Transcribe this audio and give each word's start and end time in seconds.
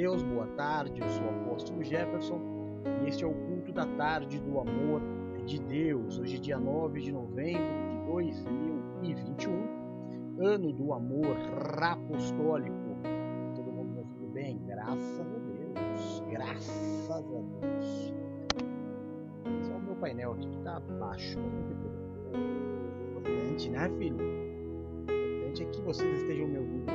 Deus, 0.00 0.22
boa 0.22 0.46
tarde. 0.56 0.98
Eu 0.98 1.08
sou 1.10 1.26
o 1.26 1.28
apóstolo 1.28 1.84
Jefferson 1.84 2.40
e 3.04 3.08
este 3.10 3.22
é 3.22 3.26
o 3.26 3.34
culto 3.34 3.70
da 3.70 3.84
tarde 3.84 4.40
do 4.40 4.58
amor 4.58 5.02
de 5.44 5.60
Deus. 5.60 6.18
Hoje, 6.18 6.38
dia 6.38 6.58
9 6.58 7.02
de 7.02 7.12
novembro 7.12 7.62
de 7.90 7.98
2021, 8.06 10.42
ano 10.42 10.72
do 10.72 10.94
amor 10.94 11.36
apostólico. 11.82 12.96
Todo 13.54 13.70
mundo 13.70 13.92
me 13.92 13.98
ouvindo 13.98 14.26
bem? 14.32 14.58
Graças 14.66 15.20
a 15.20 15.24
Deus, 15.24 16.22
graças 16.30 17.10
a 17.10 17.20
Deus. 17.20 18.14
Só 19.64 19.74
o 19.74 19.82
meu 19.82 19.96
painel 19.96 20.32
aqui 20.32 20.48
que 20.48 20.60
tá 20.60 20.80
baixo, 20.98 21.38
problema. 21.38 21.76
Importante, 23.18 23.68
né, 23.68 23.90
filho? 23.98 24.16
Importante 25.02 25.62
é 25.62 25.66
que 25.66 25.82
vocês 25.82 26.22
estejam 26.22 26.48
me 26.48 26.58
ouvindo. 26.58 26.90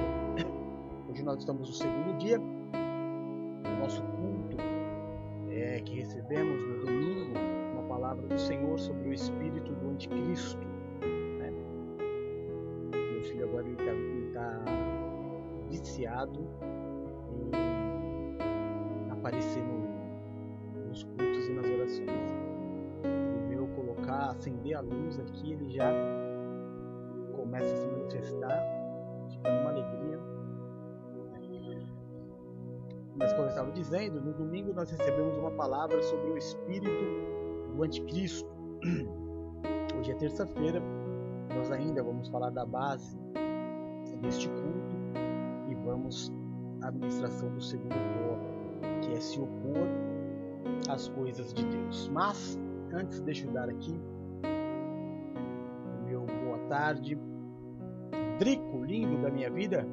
Hoje 1.07 1.23
nós 1.23 1.37
estamos 1.37 1.69
no 1.69 1.75
segundo 1.75 2.17
dia 2.17 2.41
nosso 3.85 4.01
culto 4.01 4.57
é, 5.47 5.79
que 5.81 5.97
recebemos 5.97 6.63
no 6.63 6.85
domingo 6.85 7.37
uma 7.73 7.83
palavra 7.83 8.25
do 8.27 8.37
Senhor 8.39 8.79
sobre 8.79 9.09
o 9.09 9.13
espírito 9.13 9.71
do 9.75 9.89
anticristo. 9.89 10.59
Né? 11.37 11.53
Meu 13.11 13.21
filho 13.21 13.47
agora 13.47 13.69
está 13.69 13.91
tá 14.33 14.63
viciado 15.69 16.47
em 17.53 19.11
aparecer 19.11 19.61
no, 19.61 20.87
nos 20.87 21.03
cultos 21.03 21.47
e 21.47 21.53
nas 21.53 21.65
orações. 21.67 22.33
Ele 23.03 23.47
veio 23.49 23.67
colocar, 23.67 24.31
acender 24.31 24.75
a 24.75 24.81
luz 24.81 25.19
aqui, 25.19 25.53
ele 25.53 25.69
já 25.69 25.91
Mas 33.17 33.31
como 33.31 33.45
eu 33.45 33.49
estava 33.49 33.71
dizendo, 33.71 34.19
no 34.21 34.33
domingo 34.33 34.73
nós 34.73 34.91
recebemos 34.91 35.37
uma 35.37 35.51
palavra 35.51 36.01
sobre 36.03 36.31
o 36.31 36.37
espírito 36.37 36.89
do 37.73 37.83
anticristo. 37.83 38.49
Hoje 39.97 40.11
é 40.11 40.15
terça-feira, 40.15 40.81
nós 41.55 41.71
ainda 41.71 42.03
vamos 42.03 42.27
falar 42.27 42.49
da 42.49 42.65
base 42.65 43.17
deste 44.21 44.49
culto 44.49 44.95
e 45.69 45.75
vamos 45.75 46.31
à 46.81 46.87
administração 46.87 47.49
do 47.53 47.61
segundo 47.61 47.89
ponto, 47.93 49.01
que 49.01 49.13
é 49.13 49.19
se 49.19 49.39
opor 49.39 49.87
às 50.89 51.07
coisas 51.09 51.53
de 51.53 51.65
Deus. 51.65 52.09
Mas 52.09 52.59
antes 52.93 53.21
deixa 53.21 53.47
eu 53.47 53.51
dar 53.51 53.69
aqui 53.69 53.99
o 56.01 56.05
meu 56.05 56.25
boa 56.25 56.57
tarde. 56.69 57.17
Drico, 58.39 58.83
lindo 58.83 59.21
da 59.21 59.29
minha 59.29 59.49
vida, 59.49 59.87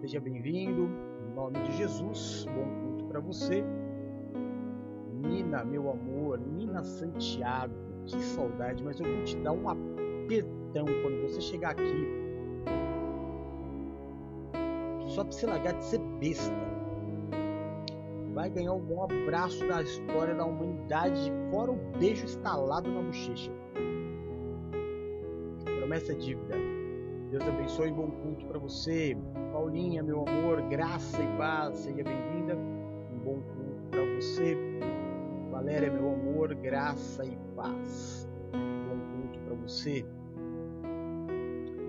seja 0.00 0.20
bem-vindo. 0.20 1.03
Nome 1.34 1.58
de 1.64 1.76
Jesus, 1.78 2.46
bom 2.54 2.64
culto 2.80 3.04
para 3.06 3.18
você. 3.18 3.64
Nina, 5.14 5.64
meu 5.64 5.90
amor, 5.90 6.38
Nina 6.38 6.84
Santiago, 6.84 7.74
que 8.06 8.22
saudade, 8.22 8.84
mas 8.84 9.00
eu 9.00 9.06
vou 9.06 9.24
te 9.24 9.36
dar 9.38 9.52
um 9.52 9.68
apertão 9.68 10.84
quando 11.02 11.22
você 11.22 11.40
chegar 11.40 11.70
aqui. 11.70 12.06
Só 15.08 15.24
pra 15.24 15.32
você 15.32 15.46
largar 15.46 15.74
de 15.74 15.84
ser 15.84 15.98
besta. 16.20 16.54
Vai 18.32 18.48
ganhar 18.50 18.74
um 18.74 18.80
bom 18.80 19.02
abraço 19.02 19.66
da 19.66 19.82
história 19.82 20.36
da 20.36 20.44
humanidade, 20.44 21.32
fora 21.50 21.72
o 21.72 21.98
beijo 21.98 22.26
instalado 22.26 22.88
na 22.88 23.02
bochecha. 23.02 23.50
Promessa 25.64 26.12
é 26.12 26.14
dívida. 26.14 26.54
Deus 27.30 27.42
abençoe 27.48 27.88
e 27.88 27.92
bom 27.92 28.10
culto 28.10 28.46
para 28.46 28.58
você. 28.60 29.16
Paulinha, 29.54 30.02
meu 30.02 30.24
amor, 30.28 30.60
graça 30.62 31.22
e 31.22 31.38
paz, 31.38 31.78
seja 31.78 32.02
bem-vinda. 32.02 32.56
Um 32.56 33.18
bom 33.20 33.40
culto 33.40 33.82
para 33.88 34.04
você. 34.16 34.56
Valéria, 35.48 35.92
meu 35.92 36.12
amor, 36.12 36.52
graça 36.56 37.24
e 37.24 37.38
paz. 37.54 38.28
Bom 38.50 38.98
culto 39.14 39.38
para 39.44 39.54
você. 39.54 40.04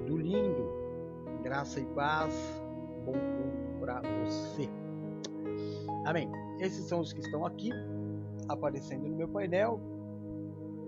Do 0.05 0.15
lindo, 0.15 0.69
graça 1.41 1.79
e 1.79 1.85
paz. 1.85 2.35
Bom 3.03 3.13
culto 3.13 3.79
para 3.79 3.99
você. 4.23 4.69
Amém. 6.05 6.31
Esses 6.59 6.85
são 6.85 6.99
os 6.99 7.11
que 7.13 7.21
estão 7.21 7.47
aqui 7.47 7.71
aparecendo 8.47 9.07
no 9.07 9.15
meu 9.15 9.27
painel, 9.27 9.79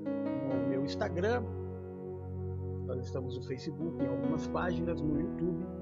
no 0.05 0.69
meu 0.69 0.85
Instagram. 0.85 1.43
Nós 2.85 3.03
estamos 3.03 3.35
no 3.35 3.43
Facebook, 3.47 3.99
em 3.99 4.07
algumas 4.07 4.45
páginas, 4.45 5.01
no 5.01 5.19
YouTube 5.19 5.76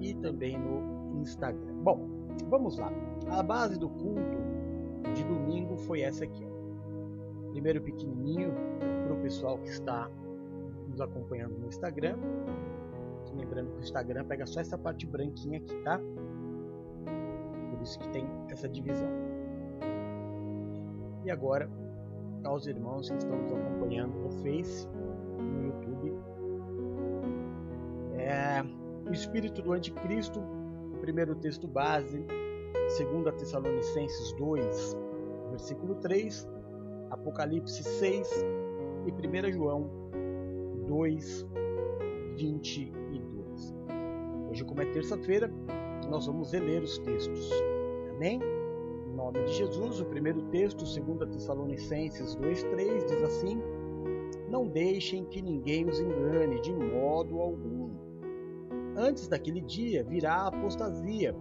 e 0.00 0.14
também 0.14 0.58
no 0.58 1.20
Instagram. 1.20 1.74
Bom, 1.82 2.08
vamos 2.48 2.78
lá. 2.78 2.92
A 3.28 3.42
base 3.42 3.78
do 3.78 3.88
culto 3.88 4.36
de 5.14 5.24
domingo 5.24 5.76
foi 5.76 6.02
essa 6.02 6.24
aqui. 6.24 6.46
Primeiro 7.52 7.80
pequenininho 7.80 8.52
para 9.04 9.14
o 9.14 9.20
pessoal 9.22 9.58
que 9.58 9.68
está 9.68 10.10
nos 10.88 11.00
acompanhando 11.00 11.58
no 11.58 11.66
Instagram. 11.68 12.16
Lembrando 13.34 13.72
que 13.72 13.78
o 13.78 13.82
Instagram 13.82 14.24
pega 14.24 14.46
só 14.46 14.60
essa 14.60 14.78
parte 14.78 15.06
branquinha 15.06 15.58
aqui, 15.58 15.74
tá? 15.82 16.00
Por 17.70 17.82
isso 17.82 17.98
que 17.98 18.08
tem 18.08 18.26
essa 18.48 18.68
divisão. 18.68 19.08
E 21.24 21.30
agora, 21.30 21.68
aos 22.44 22.66
irmãos 22.66 23.10
que 23.10 23.16
estão 23.16 23.36
nos 23.36 23.52
acompanhando 23.52 24.14
no 24.18 24.30
Face, 24.42 24.88
espírito 29.16 29.62
do 29.62 29.72
anticristo, 29.72 30.40
o 30.40 30.98
primeiro 31.00 31.34
texto 31.34 31.66
base, 31.66 32.24
2 32.98 33.34
Tessalonicenses 33.36 34.32
2, 34.34 34.96
versículo 35.50 35.94
3, 35.96 36.48
Apocalipse 37.10 37.82
6 37.82 38.44
e 39.06 39.48
1 39.48 39.52
João 39.52 39.90
2, 40.86 41.46
22. 42.36 43.74
Hoje, 44.50 44.64
como 44.64 44.82
é 44.82 44.86
terça-feira, 44.86 45.50
nós 46.08 46.26
vamos 46.26 46.52
reler 46.52 46.82
os 46.82 46.98
textos. 46.98 47.50
Amém? 48.14 48.40
Em 49.06 49.14
nome 49.16 49.42
de 49.44 49.52
Jesus, 49.54 50.00
o 50.00 50.04
primeiro 50.04 50.42
texto, 50.50 50.84
2 50.84 51.30
Tessalonicenses 51.30 52.36
2,3, 52.36 53.04
diz 53.06 53.22
assim: 53.22 53.60
Não 54.48 54.66
deixem 54.66 55.24
que 55.24 55.40
ninguém 55.40 55.88
os 55.88 55.98
engane 55.98 56.60
de 56.60 56.72
modo 56.72 57.40
algum. 57.40 57.85
Antes 58.96 59.28
daquele 59.28 59.60
dia 59.60 60.02
virá 60.02 60.34
a 60.36 60.46
apostasia, 60.48 61.36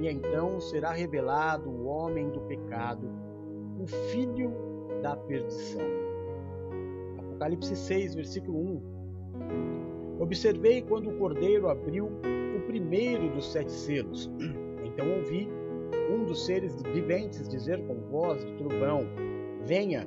e 0.00 0.08
então 0.08 0.58
será 0.58 0.92
revelado 0.92 1.68
o 1.68 1.84
homem 1.84 2.30
do 2.30 2.40
pecado, 2.40 3.06
o 3.78 3.86
filho 3.86 4.52
da 5.02 5.14
perdição. 5.14 5.86
Apocalipse 7.18 7.76
6, 7.76 8.14
versículo 8.14 8.58
1. 8.58 10.18
Observei 10.20 10.82
quando 10.82 11.10
o 11.10 11.18
cordeiro 11.18 11.68
abriu 11.68 12.06
o 12.06 12.60
primeiro 12.66 13.30
dos 13.30 13.52
sete 13.52 13.72
selos. 13.72 14.30
Então 14.98 15.12
ouvi 15.16 15.48
um 16.10 16.24
dos 16.24 16.44
seres 16.44 16.82
viventes 16.82 17.48
dizer 17.48 17.80
com 17.86 17.94
voz 18.10 18.44
de 18.44 18.52
trovão: 18.54 19.06
Venha! 19.64 20.04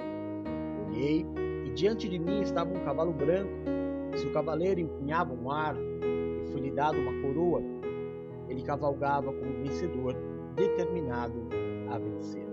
Olhei, 0.87 1.25
e 1.65 1.69
diante 1.69 2.09
de 2.09 2.19
mim 2.19 2.41
estava 2.41 2.73
um 2.73 2.83
cavalo 2.83 3.13
branco. 3.13 3.53
Seu 4.17 4.33
cavaleiro 4.33 4.81
empunhava 4.81 5.33
um 5.33 5.49
arco, 5.49 5.79
e 6.51 6.53
foi-lhe 6.53 6.71
dado 6.71 6.99
uma 6.99 7.21
coroa. 7.21 7.61
Ele 8.49 8.61
cavalgava 8.61 9.31
como 9.31 9.63
vencedor, 9.63 10.15
determinado 10.55 11.47
a 11.89 11.97
vencer. 11.97 12.45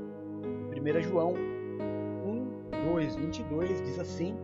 1 0.71 1.03
João 1.03 1.35
1, 1.35 2.93
2, 2.93 3.17
22 3.17 3.83
diz 3.83 3.99
assim: 3.99 4.37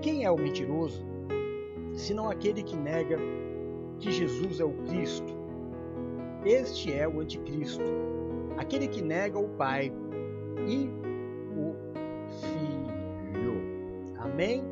Quem 0.00 0.24
é 0.24 0.30
o 0.30 0.36
mentiroso? 0.36 1.04
Senão 1.92 2.30
aquele 2.30 2.62
que 2.62 2.76
nega 2.76 3.18
que 3.98 4.10
Jesus 4.10 4.60
é 4.60 4.64
o 4.64 4.72
Cristo. 4.86 5.36
Este 6.44 6.92
é 6.92 7.06
o 7.06 7.20
anticristo, 7.20 7.82
aquele 8.56 8.86
que 8.86 9.02
nega 9.02 9.38
o 9.38 9.48
Pai 9.48 9.92
e 10.66 10.88
o 11.54 11.74
Filho. 12.40 13.60
Amém? 14.18 14.62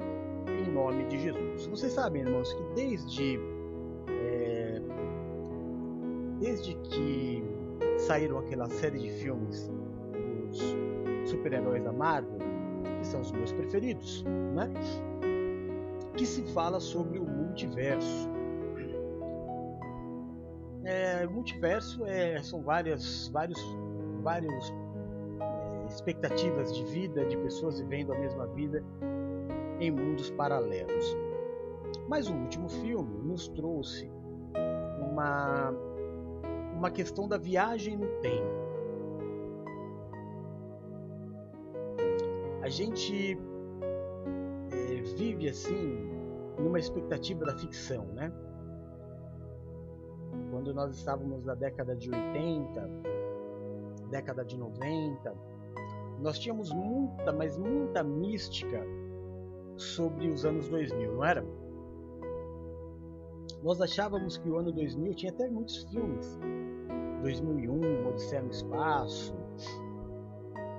Em 0.47 0.73
nome 0.73 1.05
de 1.07 1.21
Jesus. 1.21 1.67
Vocês 1.67 1.93
sabem, 1.93 2.23
irmãos, 2.23 2.53
que 2.53 2.63
desde 2.75 3.39
desde 6.41 6.75
que 6.75 7.43
saíram 7.99 8.39
aquela 8.39 8.69
série 8.69 8.99
de 8.99 9.11
filmes 9.11 9.71
dos 10.51 10.77
super-heróis 11.31 11.83
da 11.83 11.93
Marvel, 11.93 12.39
que 12.99 13.07
são 13.07 13.21
os 13.21 13.33
meus 13.33 13.53
preferidos, 13.53 14.25
né? 14.55 14.71
Que 16.17 16.25
se 16.25 16.43
fala 16.53 16.81
sobre 16.81 17.19
o 17.19 17.25
multiverso. 17.25 18.31
É, 20.85 21.27
multiverso 21.27 22.07
é, 22.07 22.41
são 22.43 22.63
várias, 22.63 23.29
vários, 23.29 23.61
vários 24.23 24.73
é, 25.41 25.87
expectativas 25.89 26.75
de 26.75 26.85
vida 26.85 27.25
de 27.25 27.37
pessoas 27.39 27.81
vivendo 27.81 28.13
a 28.13 28.19
mesma 28.19 28.47
vida 28.49 28.85
em 29.81 29.91
mundos 29.91 30.31
paralelos. 30.31 31.17
Mas 32.09 32.29
o 32.29 32.35
último 32.35 32.69
filme 32.69 33.19
nos 33.25 33.49
trouxe 33.49 34.11
uma, 35.01 35.75
uma 36.77 36.91
questão 36.91 37.27
da 37.27 37.39
viagem 37.39 37.97
no 37.97 38.07
tempo. 38.21 38.67
A 42.63 42.69
gente 42.69 43.39
é, 44.71 45.03
vive 45.17 45.49
assim 45.49 45.99
numa 46.59 46.79
expectativa 46.79 47.45
da 47.45 47.57
ficção, 47.57 48.05
né? 48.07 48.33
Quando 50.51 50.75
nós 50.75 50.95
estávamos 50.97 51.45
na 51.45 51.55
década 51.55 51.95
de 51.97 52.11
80, 52.11 52.91
década 54.11 54.45
de 54.45 54.59
90, 54.59 55.35
nós 56.21 56.39
tínhamos 56.39 56.73
muita, 56.73 57.33
mas 57.33 57.57
muita 57.57 58.03
mística 58.03 58.83
sobre 59.77 60.29
os 60.29 60.45
anos 60.45 60.69
2000, 60.69 61.15
não 61.15 61.25
era? 61.25 61.45
Nós 63.67 63.81
achávamos 63.81 64.37
que 64.37 64.49
o 64.49 64.59
ano 64.59 64.71
2000 64.71 65.13
tinha 65.17 65.33
até 65.33 65.51
muitos 65.51 65.83
filmes. 65.87 66.39
2001, 67.21 68.09
Odisseia 68.09 68.41
no 68.41 68.53
Espaço. 68.53 69.35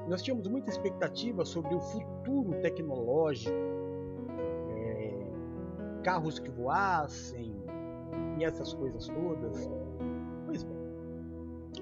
Nós 0.08 0.22
tínhamos 0.22 0.48
muita 0.48 0.70
expectativa 0.70 1.44
sobre 1.44 1.76
o 1.76 1.82
futuro 1.82 2.54
tecnológico, 2.62 3.54
é, 4.70 6.02
carros 6.02 6.40
que 6.40 6.50
voassem 6.50 7.54
e 8.40 8.46
essas 8.46 8.74
coisas 8.74 9.06
todas. 9.10 9.70
Pois 10.46 10.64
bem, 10.64 10.78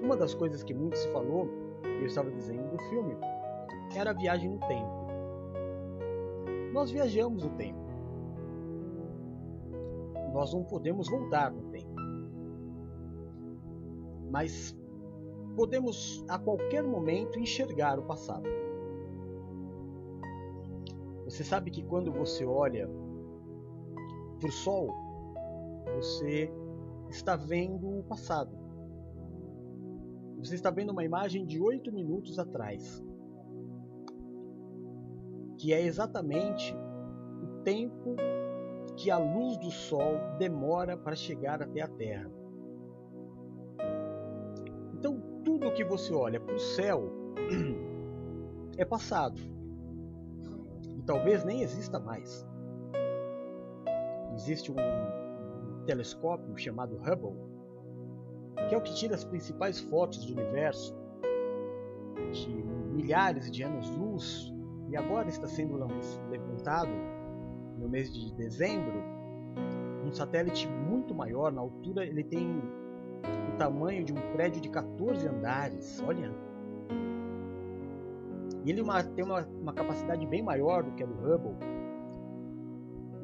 uma 0.02 0.16
das 0.16 0.34
coisas 0.34 0.64
que 0.64 0.74
muito 0.74 0.98
se 0.98 1.06
falou, 1.12 1.48
e 1.84 2.00
eu 2.00 2.06
estava 2.06 2.32
dizendo 2.32 2.68
do 2.68 2.82
filme, 2.88 3.16
era 3.94 4.10
a 4.10 4.12
viagem 4.12 4.50
no 4.50 4.58
tempo. 4.58 5.06
Nós 6.72 6.90
viajamos 6.90 7.44
no 7.44 7.50
tempo. 7.50 7.85
Nós 10.36 10.52
não 10.52 10.62
podemos 10.62 11.08
voltar 11.08 11.50
no 11.50 11.62
tempo. 11.70 11.96
Mas 14.30 14.76
podemos 15.56 16.22
a 16.28 16.38
qualquer 16.38 16.82
momento 16.82 17.40
enxergar 17.40 17.98
o 17.98 18.02
passado. 18.02 18.46
Você 21.24 21.42
sabe 21.42 21.70
que 21.70 21.82
quando 21.82 22.12
você 22.12 22.44
olha 22.44 22.86
para 24.38 24.48
o 24.50 24.52
sol, 24.52 24.92
você 25.94 26.52
está 27.08 27.34
vendo 27.34 28.00
o 28.00 28.02
passado. 28.02 28.54
Você 30.36 30.54
está 30.54 30.70
vendo 30.70 30.90
uma 30.90 31.02
imagem 31.02 31.46
de 31.46 31.58
oito 31.58 31.90
minutos 31.90 32.38
atrás 32.38 33.02
que 35.56 35.72
é 35.72 35.80
exatamente 35.80 36.76
o 37.42 37.62
tempo 37.62 38.14
que 38.96 39.10
a 39.10 39.18
luz 39.18 39.58
do 39.58 39.70
Sol 39.70 40.18
demora 40.38 40.96
para 40.96 41.14
chegar 41.14 41.62
até 41.62 41.82
a 41.82 41.88
Terra. 41.88 42.30
Então, 44.94 45.20
tudo 45.44 45.72
que 45.72 45.84
você 45.84 46.14
olha 46.14 46.40
para 46.40 46.54
o 46.54 46.58
céu 46.58 47.12
é 48.76 48.84
passado. 48.84 49.40
E 50.96 51.02
talvez 51.02 51.44
nem 51.44 51.60
exista 51.60 52.00
mais. 52.00 52.46
Existe 54.34 54.72
um 54.72 54.76
telescópio 55.84 56.56
chamado 56.56 56.96
Hubble, 56.96 57.36
que 58.68 58.74
é 58.74 58.78
o 58.78 58.82
que 58.82 58.94
tira 58.94 59.14
as 59.14 59.24
principais 59.24 59.78
fotos 59.78 60.24
do 60.24 60.32
universo 60.32 60.96
de 62.32 62.48
milhares 62.48 63.50
de 63.50 63.62
anos-luz 63.62 64.52
e 64.88 64.96
agora 64.96 65.28
está 65.28 65.46
sendo 65.46 65.76
levantado 66.30 66.90
no 67.76 67.88
mês 67.88 68.12
de 68.12 68.32
dezembro 68.34 69.02
um 70.04 70.12
satélite 70.12 70.68
muito 70.68 71.14
maior, 71.14 71.52
na 71.52 71.60
altura 71.60 72.04
ele 72.04 72.22
tem 72.22 72.62
o 73.52 73.56
tamanho 73.58 74.04
de 74.04 74.12
um 74.12 74.32
prédio 74.32 74.60
de 74.60 74.68
14 74.68 75.26
andares, 75.26 76.00
olha. 76.06 76.30
E 78.64 78.70
ele 78.70 78.82
tem 79.14 79.24
uma, 79.24 79.44
uma 79.60 79.72
capacidade 79.72 80.24
bem 80.26 80.42
maior 80.42 80.84
do 80.84 80.92
que 80.92 81.02
a 81.02 81.06
do 81.06 81.14
Hubble. 81.14 81.56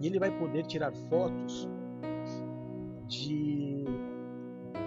E 0.01 0.07
ele 0.07 0.19
vai 0.19 0.37
poder 0.37 0.65
tirar 0.67 0.93
fotos 0.93 1.69
de 3.07 3.85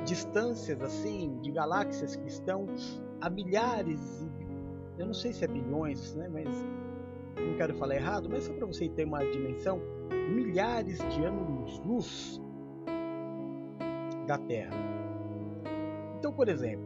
distâncias 0.03 0.81
assim, 0.81 1.39
de 1.41 1.51
galáxias 1.51 2.15
que 2.15 2.27
estão 2.27 2.65
a 3.21 3.29
milhares 3.29 4.25
eu 4.97 5.05
não 5.05 5.13
sei 5.13 5.33
se 5.33 5.43
é 5.43 5.47
bilhões, 5.47 6.15
né, 6.15 6.29
mas 6.29 6.47
não 7.37 7.55
quero 7.57 7.73
falar 7.75 7.95
errado, 7.95 8.29
mas 8.29 8.43
só 8.43 8.53
para 8.53 8.65
você 8.65 8.89
ter 8.89 9.05
uma 9.05 9.23
dimensão, 9.25 9.81
milhares 10.29 10.97
de 11.09 11.23
anos-luz 11.23 12.41
da 14.25 14.37
Terra. 14.37 14.75
Então, 16.17 16.33
por 16.33 16.47
exemplo, 16.47 16.85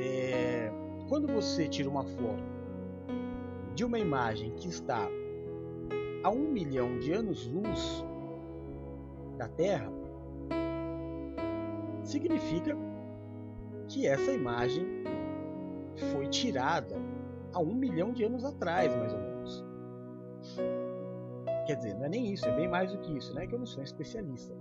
é, 0.00 0.72
quando 1.08 1.26
você 1.26 1.68
tira 1.68 1.88
uma 1.88 2.04
foto 2.04 2.44
de 3.74 3.84
uma 3.84 3.98
imagem 3.98 4.52
que 4.56 4.68
está 4.68 5.08
a 6.22 6.30
um 6.30 6.50
milhão 6.50 6.98
de 6.98 7.12
anos-luz 7.12 8.04
da 9.36 9.48
Terra, 9.48 9.92
significa 12.02 12.76
que 13.88 14.06
essa 14.06 14.32
imagem 14.32 14.86
foi 16.12 16.26
tirada 16.28 16.96
há 17.56 17.58
um 17.58 17.74
milhão 17.74 18.12
de 18.12 18.22
anos 18.22 18.44
atrás, 18.44 18.94
mais 18.94 19.14
ou 19.14 19.18
menos. 19.18 19.64
Quer 21.66 21.76
dizer, 21.76 21.94
não 21.94 22.04
é 22.04 22.08
nem 22.10 22.32
isso, 22.32 22.46
é 22.46 22.54
bem 22.54 22.68
mais 22.68 22.92
do 22.92 22.98
que 22.98 23.16
isso, 23.16 23.34
né? 23.34 23.46
Que 23.46 23.54
eu 23.54 23.58
não 23.58 23.66
sou 23.66 23.80
um 23.80 23.84
especialista. 23.84 24.54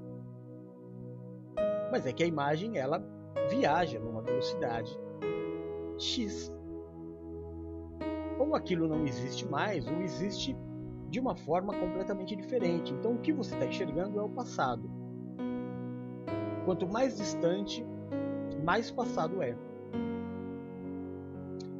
Mas 1.91 2.05
é 2.05 2.13
que 2.13 2.23
a 2.23 2.27
imagem 2.27 2.77
ela 2.77 3.03
viaja 3.49 3.99
numa 3.99 4.21
velocidade 4.21 4.97
x. 5.97 6.51
Ou 8.39 8.55
aquilo 8.55 8.87
não 8.87 9.05
existe 9.05 9.45
mais, 9.47 9.85
ou 9.87 10.01
existe 10.01 10.57
de 11.09 11.19
uma 11.19 11.35
forma 11.35 11.73
completamente 11.77 12.35
diferente. 12.35 12.93
Então 12.93 13.15
o 13.15 13.19
que 13.19 13.33
você 13.33 13.53
está 13.53 13.65
enxergando 13.65 14.19
é 14.19 14.23
o 14.23 14.29
passado. 14.29 14.89
Quanto 16.63 16.87
mais 16.87 17.17
distante, 17.17 17.85
mais 18.63 18.89
passado 18.89 19.41
é 19.43 19.55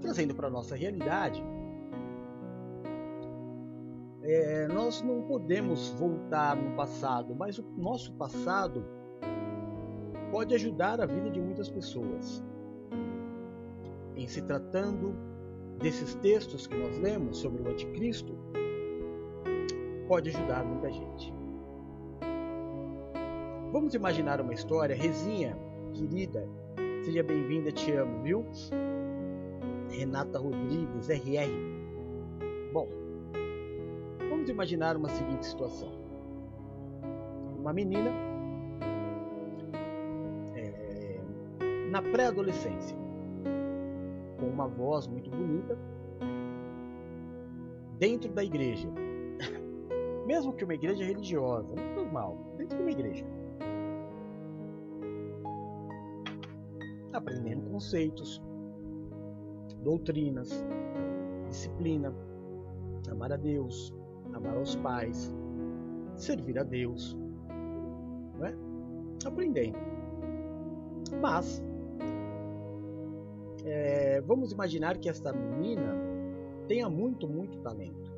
trazendo 0.06 0.36
para 0.36 0.48
a 0.48 0.52
nossa 0.52 0.75
realidade, 0.75 1.44
é, 4.22 4.68
nós 4.68 5.02
não 5.02 5.24
podemos 5.24 5.90
voltar 5.90 6.56
no 6.56 6.75
passado, 6.75 7.36
mas 7.36 7.57
o 7.57 7.63
nosso 7.75 8.13
passado 8.13 8.86
pode 10.31 10.54
ajudar 10.54 11.02
a 11.02 11.06
vida 11.07 11.30
de 11.31 11.42
muitas 11.42 11.69
pessoas. 11.69 12.44
Em 14.16 14.28
se 14.28 14.42
tratando 14.44 15.15
desses 15.79 16.15
textos 16.15 16.68
que 16.68 16.77
nós 16.77 16.98
lemos 17.00 17.38
sobre 17.38 17.63
o 17.63 17.68
Anticristo, 17.68 18.38
pode 20.08 20.29
ajudar 20.29 20.63
muita 20.63 20.91
gente. 20.91 21.34
Vamos 23.72 23.94
imaginar 23.94 24.39
uma 24.39 24.53
história, 24.53 24.96
Rezinha, 24.96 25.58
querida, 25.94 26.48
seja 27.03 27.24
bem-vinda, 27.24 27.72
te 27.72 27.91
amo, 27.91 28.22
viu? 28.22 28.46
Renata 29.96 30.38
Rodrigues, 30.38 31.10
RR. 31.10 31.50
Bom, 32.74 32.88
vamos 34.30 34.50
imaginar 34.50 34.98
uma 34.98 35.08
seguinte 35.08 35.46
situação: 35.46 35.90
uma 37.58 37.72
menina 37.72 38.12
é, 40.54 41.22
na 41.90 42.02
pré-adolescência, 42.02 42.98
com 44.38 44.48
uma 44.48 44.68
voz 44.68 45.08
muito 45.08 45.30
bonita, 45.30 45.78
dentro 47.98 48.32
da 48.34 48.44
igreja, 48.44 48.90
mesmo 50.28 50.52
que 50.54 50.66
uma 50.66 50.74
igreja 50.74 51.06
religiosa, 51.06 51.74
normal, 51.96 52.38
dentro 52.58 52.75
de 52.75 52.84
uma 52.84 52.92
igreja. 52.92 53.25
Aprendendo 57.14 57.70
conceitos, 57.70 58.42
doutrinas, 59.86 60.50
disciplina, 61.48 62.12
amar 63.10 63.32
a 63.32 63.38
Deus, 63.38 63.94
amar 64.34 64.58
aos 64.58 64.75
pais, 64.77 65.32
servir 66.15 66.58
a 66.58 66.63
Deus, 66.63 67.15
não 68.38 68.46
é? 68.46 68.56
aprendendo. 69.24 69.77
Mas 71.22 71.63
é, 73.63 74.20
vamos 74.22 74.51
imaginar 74.51 74.98
que 74.98 75.08
esta 75.08 75.32
menina 75.32 75.96
tenha 76.68 76.89
muito, 76.89 77.27
muito 77.27 77.60
talento 77.60 78.12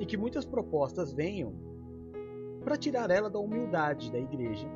e 0.00 0.06
que 0.06 0.16
muitas 0.16 0.44
propostas 0.44 1.12
venham 1.12 1.52
para 2.62 2.76
tirar 2.76 3.10
ela 3.10 3.28
da 3.28 3.40
humildade 3.40 4.12
da 4.12 4.18
igreja, 4.18 4.68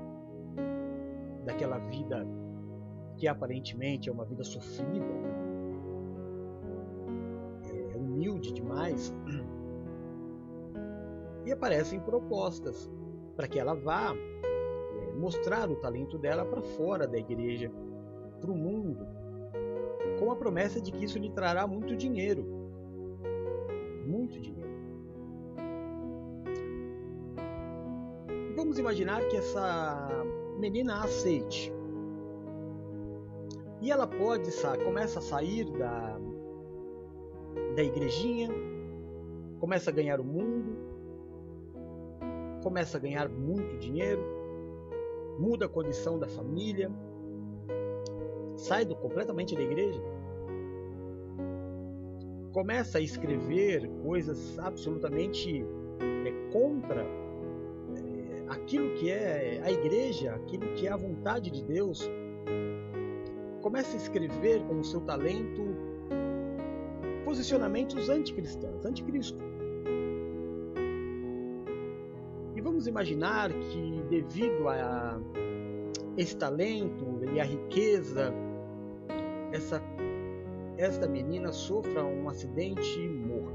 daquela 1.44 1.78
vida 1.78 2.26
que 3.18 3.26
aparentemente 3.26 4.08
é 4.08 4.12
uma 4.12 4.24
vida 4.24 4.44
sofrida, 4.44 5.04
é 7.92 7.96
humilde 7.96 8.52
demais, 8.52 9.12
e 11.44 11.50
aparecem 11.50 11.98
propostas 12.00 12.88
para 13.36 13.48
que 13.48 13.58
ela 13.58 13.74
vá 13.74 14.14
é, 14.14 15.12
mostrar 15.16 15.68
o 15.68 15.76
talento 15.76 16.16
dela 16.16 16.44
para 16.44 16.62
fora 16.62 17.06
da 17.06 17.18
igreja, 17.18 17.70
para 18.40 18.52
o 18.52 18.56
mundo, 18.56 19.04
com 20.20 20.30
a 20.30 20.36
promessa 20.36 20.80
de 20.80 20.92
que 20.92 21.04
isso 21.04 21.18
lhe 21.18 21.30
trará 21.30 21.66
muito 21.66 21.96
dinheiro. 21.96 22.46
Muito 24.06 24.40
dinheiro. 24.40 24.68
Vamos 28.56 28.78
imaginar 28.78 29.26
que 29.28 29.36
essa 29.36 30.24
menina 30.58 31.02
aceite. 31.02 31.77
E 33.80 33.90
ela 33.90 34.06
pode, 34.06 34.50
começa 34.84 35.20
a 35.20 35.22
sair 35.22 35.64
da, 35.72 36.18
da 37.76 37.82
igrejinha, 37.82 38.50
começa 39.60 39.90
a 39.90 39.92
ganhar 39.92 40.20
o 40.20 40.24
mundo, 40.24 40.76
começa 42.62 42.96
a 42.96 43.00
ganhar 43.00 43.28
muito 43.28 43.78
dinheiro, 43.78 44.20
muda 45.38 45.66
a 45.66 45.68
condição 45.68 46.18
da 46.18 46.26
família, 46.28 46.90
sai 48.56 48.84
do, 48.84 48.96
completamente 48.96 49.54
da 49.54 49.62
igreja, 49.62 50.02
começa 52.52 52.98
a 52.98 53.00
escrever 53.00 53.88
coisas 54.02 54.58
absolutamente 54.58 55.64
é, 56.26 56.52
contra 56.52 57.02
é, 57.02 58.44
aquilo 58.48 58.94
que 58.94 59.10
é 59.10 59.60
a 59.62 59.70
igreja, 59.70 60.34
aquilo 60.34 60.66
que 60.74 60.86
é 60.86 60.90
a 60.90 60.96
vontade 60.96 61.50
de 61.50 61.62
Deus, 61.62 62.10
começa 63.68 63.92
a 63.92 64.00
escrever 64.00 64.62
com 64.62 64.80
o 64.80 64.82
seu 64.82 64.98
talento 65.02 65.62
posicionamentos 67.22 68.08
anticristãos, 68.08 68.86
anticristo. 68.86 69.38
E 72.56 72.60
vamos 72.62 72.86
imaginar 72.86 73.52
que 73.52 74.02
devido 74.08 74.66
a 74.70 75.20
esse 76.16 76.34
talento 76.34 77.20
e 77.30 77.38
a 77.38 77.44
riqueza, 77.44 78.32
essa 79.52 79.82
esta 80.78 81.06
menina 81.06 81.52
sofra 81.52 82.02
um 82.02 82.26
acidente 82.26 82.98
e 82.98 83.06
morra. 83.06 83.52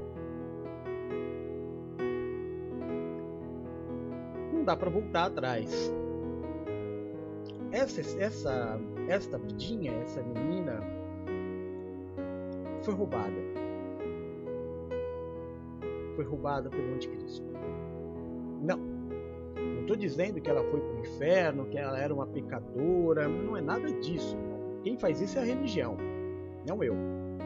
Não 4.52 4.62
dá 4.62 4.76
para 4.76 4.90
voltar 4.90 5.24
atrás. 5.24 5.92
Essa, 7.72 8.00
essa, 8.22 8.80
esta 9.08 9.38
vidinha, 9.38 9.92
essa 10.02 10.22
menina, 10.22 10.80
foi 12.82 12.94
roubada. 12.94 13.34
Foi 16.16 16.24
roubada 16.24 16.70
pelo 16.70 16.94
anticristo. 16.94 17.44
Não. 18.62 18.78
Não 19.56 19.80
estou 19.80 19.96
dizendo 19.96 20.40
que 20.40 20.48
ela 20.48 20.62
foi 20.70 20.80
para 20.80 20.96
o 20.96 21.00
inferno, 21.00 21.66
que 21.66 21.78
ela 21.78 21.98
era 21.98 22.14
uma 22.14 22.26
pecadora. 22.26 23.28
Não 23.28 23.56
é 23.56 23.60
nada 23.60 23.92
disso. 24.00 24.36
Quem 24.82 24.96
faz 24.96 25.20
isso 25.20 25.38
é 25.38 25.42
a 25.42 25.44
religião, 25.44 25.96
não 26.66 26.82
eu. 26.84 26.94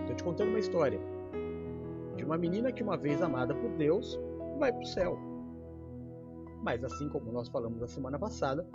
Estou 0.00 0.16
te 0.16 0.24
contando 0.24 0.48
uma 0.48 0.58
história 0.58 1.00
de 2.16 2.24
uma 2.24 2.36
menina 2.36 2.72
que, 2.72 2.82
uma 2.82 2.96
vez 2.96 3.22
amada 3.22 3.54
por 3.54 3.70
Deus, 3.70 4.18
vai 4.58 4.72
para 4.72 4.82
o 4.82 4.86
céu. 4.86 5.18
Mas, 6.62 6.82
assim 6.82 7.08
como 7.08 7.30
nós 7.30 7.48
falamos 7.48 7.80
na 7.80 7.86
semana 7.86 8.18
passada, 8.18 8.66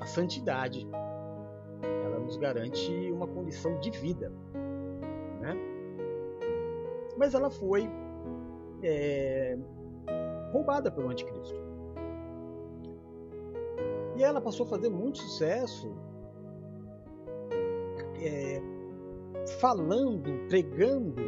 a 0.00 0.06
santidade 0.06 0.86
ela 1.82 2.18
nos 2.18 2.36
garante 2.36 2.90
uma 3.10 3.26
condição 3.26 3.78
de 3.78 3.90
vida, 3.90 4.32
né? 5.40 5.56
Mas 7.16 7.34
ela 7.34 7.50
foi 7.50 7.88
é, 8.82 9.56
roubada 10.52 10.90
pelo 10.90 11.08
anticristo. 11.08 11.60
E 14.16 14.22
ela 14.22 14.40
passou 14.40 14.66
a 14.66 14.68
fazer 14.68 14.90
muito 14.90 15.18
sucesso 15.18 15.92
é, 18.20 18.60
falando, 19.60 20.46
pregando 20.48 21.22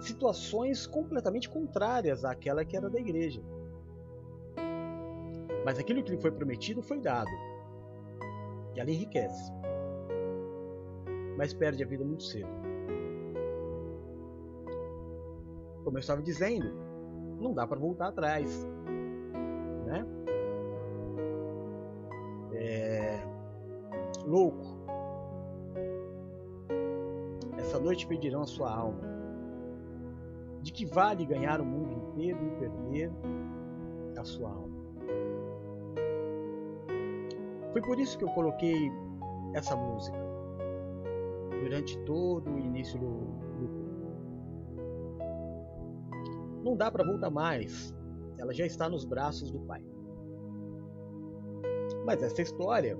situações 0.00 0.86
completamente 0.86 1.48
contrárias 1.48 2.24
àquela 2.24 2.64
que 2.64 2.76
era 2.76 2.90
da 2.90 2.98
igreja. 2.98 3.42
Mas 5.64 5.78
aquilo 5.78 6.02
que 6.02 6.10
lhe 6.10 6.18
foi 6.18 6.30
prometido 6.30 6.82
foi 6.82 7.00
dado. 7.00 7.30
E 8.74 8.80
ela 8.80 8.90
enriquece. 8.90 9.52
Mas 11.36 11.52
perde 11.52 11.82
a 11.82 11.86
vida 11.86 12.04
muito 12.04 12.22
cedo. 12.22 12.48
Como 15.84 15.96
eu 15.96 16.00
estava 16.00 16.22
dizendo, 16.22 16.72
não 17.40 17.52
dá 17.52 17.66
para 17.66 17.78
voltar 17.78 18.08
atrás. 18.08 18.66
Né? 19.86 20.06
É... 22.54 23.22
Louco. 24.24 24.78
Essa 27.58 27.78
noite 27.78 28.06
pedirão 28.06 28.42
a 28.42 28.46
sua 28.46 28.72
alma. 28.72 29.00
De 30.62 30.72
que 30.72 30.86
vale 30.86 31.26
ganhar 31.26 31.60
o 31.60 31.64
mundo 31.64 31.92
inteiro 31.92 32.38
e 32.46 32.50
perder 32.58 33.12
a 34.16 34.24
sua 34.24 34.50
alma? 34.50 34.73
Foi 37.74 37.82
por 37.82 37.98
isso 37.98 38.16
que 38.16 38.22
eu 38.22 38.28
coloquei 38.28 38.88
essa 39.52 39.74
música 39.74 40.16
durante 41.60 41.98
todo 42.04 42.48
o 42.48 42.56
início 42.56 42.96
do, 43.00 43.08
do 43.58 43.84
não 46.62 46.76
dá 46.76 46.88
para 46.88 47.04
voltar 47.04 47.30
mais. 47.30 47.92
Ela 48.38 48.54
já 48.54 48.64
está 48.64 48.88
nos 48.88 49.04
braços 49.04 49.50
do 49.50 49.58
Pai. 49.58 49.84
Mas 52.06 52.22
essa 52.22 52.42
história, 52.42 52.96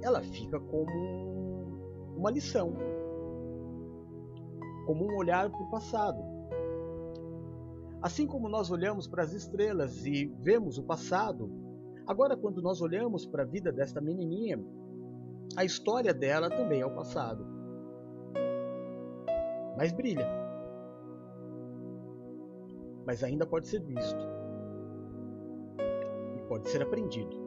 ela 0.00 0.22
fica 0.22 0.60
como 0.60 2.14
uma 2.16 2.30
lição, 2.30 2.72
como 4.86 5.10
um 5.10 5.16
olhar 5.16 5.50
para 5.50 5.60
o 5.60 5.70
passado. 5.70 6.22
Assim 8.00 8.28
como 8.28 8.48
nós 8.48 8.70
olhamos 8.70 9.08
para 9.08 9.24
as 9.24 9.32
estrelas 9.32 10.06
e 10.06 10.26
vemos 10.38 10.78
o 10.78 10.84
passado, 10.84 11.63
agora 12.06 12.36
quando 12.36 12.62
nós 12.62 12.80
olhamos 12.80 13.26
para 13.26 13.42
a 13.42 13.46
vida 13.46 13.72
desta 13.72 14.00
menininha, 14.00 14.58
a 15.56 15.64
história 15.64 16.12
dela 16.12 16.48
também 16.50 16.80
é 16.80 16.86
o 16.86 16.94
passado. 16.94 17.46
Mas 19.76 19.92
brilha 19.92 20.44
mas 23.06 23.22
ainda 23.22 23.46
pode 23.46 23.68
ser 23.68 23.80
visto 23.80 24.26
e 26.36 26.42
pode 26.48 26.68
ser 26.68 26.82
aprendido. 26.82 27.44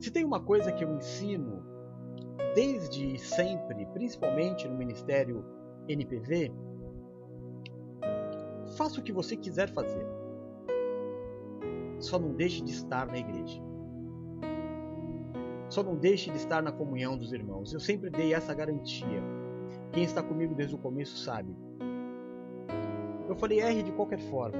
Se 0.00 0.10
tem 0.10 0.24
uma 0.24 0.40
coisa 0.42 0.72
que 0.72 0.84
eu 0.84 0.92
ensino 0.92 1.62
desde 2.54 3.18
sempre, 3.18 3.86
principalmente 3.86 4.68
no 4.68 4.76
Ministério 4.76 5.44
NPV, 5.88 6.52
faça 8.76 9.00
o 9.00 9.02
que 9.02 9.12
você 9.12 9.36
quiser 9.36 9.70
fazer. 9.72 10.21
Só 12.02 12.18
não 12.18 12.32
deixe 12.34 12.62
de 12.62 12.72
estar 12.72 13.06
na 13.06 13.16
igreja. 13.16 13.62
Só 15.68 15.82
não 15.82 15.96
deixe 15.96 16.30
de 16.30 16.36
estar 16.36 16.60
na 16.60 16.72
comunhão 16.72 17.16
dos 17.16 17.32
irmãos. 17.32 17.72
Eu 17.72 17.80
sempre 17.80 18.10
dei 18.10 18.34
essa 18.34 18.52
garantia. 18.52 19.22
Quem 19.92 20.02
está 20.02 20.22
comigo 20.22 20.54
desde 20.54 20.74
o 20.74 20.78
começo 20.78 21.16
sabe. 21.16 21.56
Eu 23.28 23.36
falei 23.36 23.60
erre 23.60 23.84
de 23.84 23.92
qualquer 23.92 24.18
forma. 24.18 24.58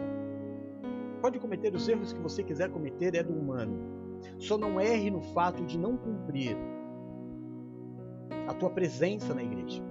Pode 1.21 1.39
cometer 1.41 1.75
os 1.75 1.87
erros 1.89 2.13
que 2.13 2.21
você 2.21 2.43
quiser 2.43 2.71
cometer, 2.71 3.15
é 3.17 3.23
do 3.23 3.35
humano. 3.35 4.21
Só 4.39 4.57
não 4.57 4.81
erre 4.81 5.11
no 5.11 5.21
fato 5.21 5.65
de 5.65 5.77
não 5.77 5.97
cumprir 5.97 6.57
a 8.49 8.55
tua 8.55 8.71
presença 8.71 9.35
na 9.35 9.43
igreja. 9.43 9.83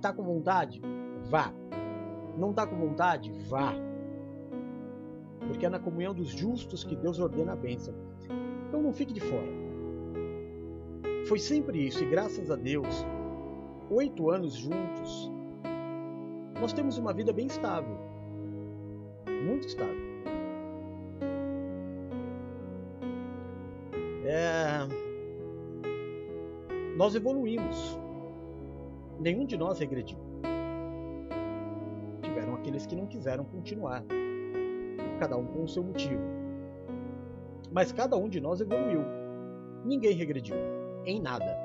Tá 0.00 0.12
com 0.12 0.22
vontade? 0.22 0.80
Vá. 1.28 1.52
Não 2.38 2.52
tá 2.52 2.66
com 2.66 2.76
vontade? 2.76 3.32
Vá. 3.48 3.89
Porque 5.50 5.66
é 5.66 5.68
na 5.68 5.80
comunhão 5.80 6.14
dos 6.14 6.28
justos 6.28 6.84
que 6.84 6.94
Deus 6.94 7.18
ordena 7.18 7.54
a 7.54 7.56
bênção. 7.56 7.92
Então 8.68 8.80
não 8.80 8.92
fique 8.92 9.12
de 9.12 9.20
fora. 9.20 9.48
Foi 11.26 11.40
sempre 11.40 11.84
isso, 11.84 12.04
e 12.04 12.08
graças 12.08 12.52
a 12.52 12.56
Deus, 12.56 13.04
oito 13.90 14.30
anos 14.30 14.54
juntos, 14.54 15.30
nós 16.60 16.72
temos 16.72 16.98
uma 16.98 17.12
vida 17.12 17.32
bem 17.32 17.46
estável. 17.46 17.98
Muito 19.44 19.66
estável. 19.66 19.96
É... 24.24 24.86
Nós 26.96 27.16
evoluímos. 27.16 27.98
Nenhum 29.18 29.44
de 29.44 29.56
nós 29.56 29.80
regrediu. 29.80 30.18
Tiveram 32.22 32.54
aqueles 32.54 32.86
que 32.86 32.94
não 32.94 33.06
quiseram 33.06 33.44
continuar. 33.44 34.04
Cada 35.20 35.36
um 35.36 35.46
com 35.46 35.64
o 35.64 35.68
seu 35.68 35.84
motivo. 35.84 36.22
Mas 37.70 37.92
cada 37.92 38.16
um 38.16 38.28
de 38.28 38.40
nós 38.40 38.60
evoluiu. 38.60 39.02
Ninguém 39.84 40.14
regrediu. 40.14 40.56
Em 41.04 41.20
nada. 41.20 41.56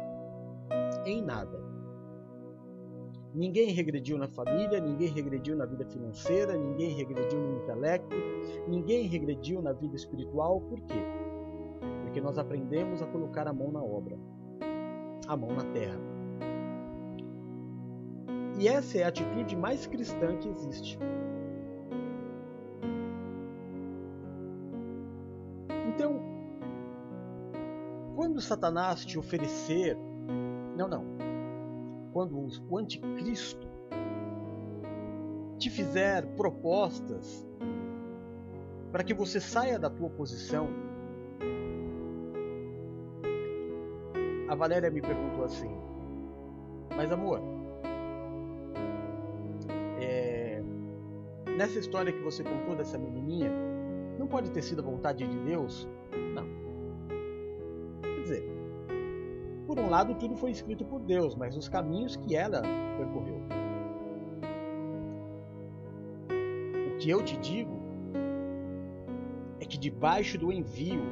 Em 1.06 1.22
nada. 1.22 1.64
Ninguém 3.34 3.72
regrediu 3.72 4.18
na 4.18 4.28
família, 4.28 4.80
ninguém 4.80 5.10
regrediu 5.10 5.56
na 5.56 5.66
vida 5.66 5.86
financeira, 5.86 6.58
ninguém 6.58 6.92
regrediu 6.96 7.40
no 7.40 7.64
intelecto, 7.64 8.16
ninguém 8.68 9.08
regrediu 9.08 9.62
na 9.62 9.74
vida 9.74 9.96
espiritual. 9.96 10.62
Por 10.62 10.80
quê? 10.82 11.02
Porque 12.04 12.22
nós 12.22 12.38
aprendemos 12.38 13.02
a 13.02 13.08
colocar 13.08 13.48
a 13.48 13.54
mão 13.54 13.72
na 13.72 13.84
obra, 13.84 14.18
a 15.28 15.36
mão 15.36 15.52
na 15.54 15.64
terra. 15.74 16.00
E 18.58 18.68
essa 18.68 18.98
é 18.98 19.04
a 19.04 19.10
atitude 19.10 19.56
mais 19.56 19.86
cristã 19.86 20.38
que 20.38 20.48
existe. 20.48 20.98
Satanás 28.46 29.06
te 29.06 29.18
oferecer, 29.18 29.98
não, 30.78 30.88
não, 30.88 31.06
quando 32.14 32.48
o 32.70 32.78
anticristo 32.78 33.68
te 35.58 35.70
fizer 35.70 36.26
propostas 36.36 37.46
para 38.92 39.04
que 39.04 39.14
você 39.14 39.40
saia 39.40 39.78
da 39.78 39.90
tua 39.90 40.10
posição, 40.10 40.70
a 44.48 44.56
Valéria 44.56 44.90
me 44.90 45.02
perguntou 45.02 45.44
assim, 45.44 45.76
mas 46.96 47.12
amor, 47.12 47.42
é, 50.00 50.64
nessa 51.58 51.80
história 51.80 52.14
que 52.14 52.22
você 52.22 52.44
contou 52.44 52.76
dessa 52.76 52.98
menininha, 52.98 53.52
não 54.18 54.28
pode 54.28 54.52
ter 54.52 54.62
sido 54.62 54.82
a 54.82 54.86
vontade 54.86 55.28
de 55.28 55.38
Deus? 55.40 55.88
Não. 56.34 56.55
Por 59.76 59.84
um 59.84 59.90
lado, 59.90 60.16
tudo 60.16 60.38
foi 60.38 60.52
escrito 60.52 60.86
por 60.86 61.02
Deus, 61.02 61.36
mas 61.36 61.58
os 61.58 61.68
caminhos 61.68 62.16
que 62.16 62.36
ela 62.36 62.62
percorreu. 62.98 63.42
O 66.88 66.98
que 66.98 67.10
eu 67.10 67.22
te 67.24 67.38
digo 67.38 67.76
é 69.60 69.66
que 69.66 69.78
debaixo 69.78 70.38
do 70.38 70.52
envio, 70.52 71.04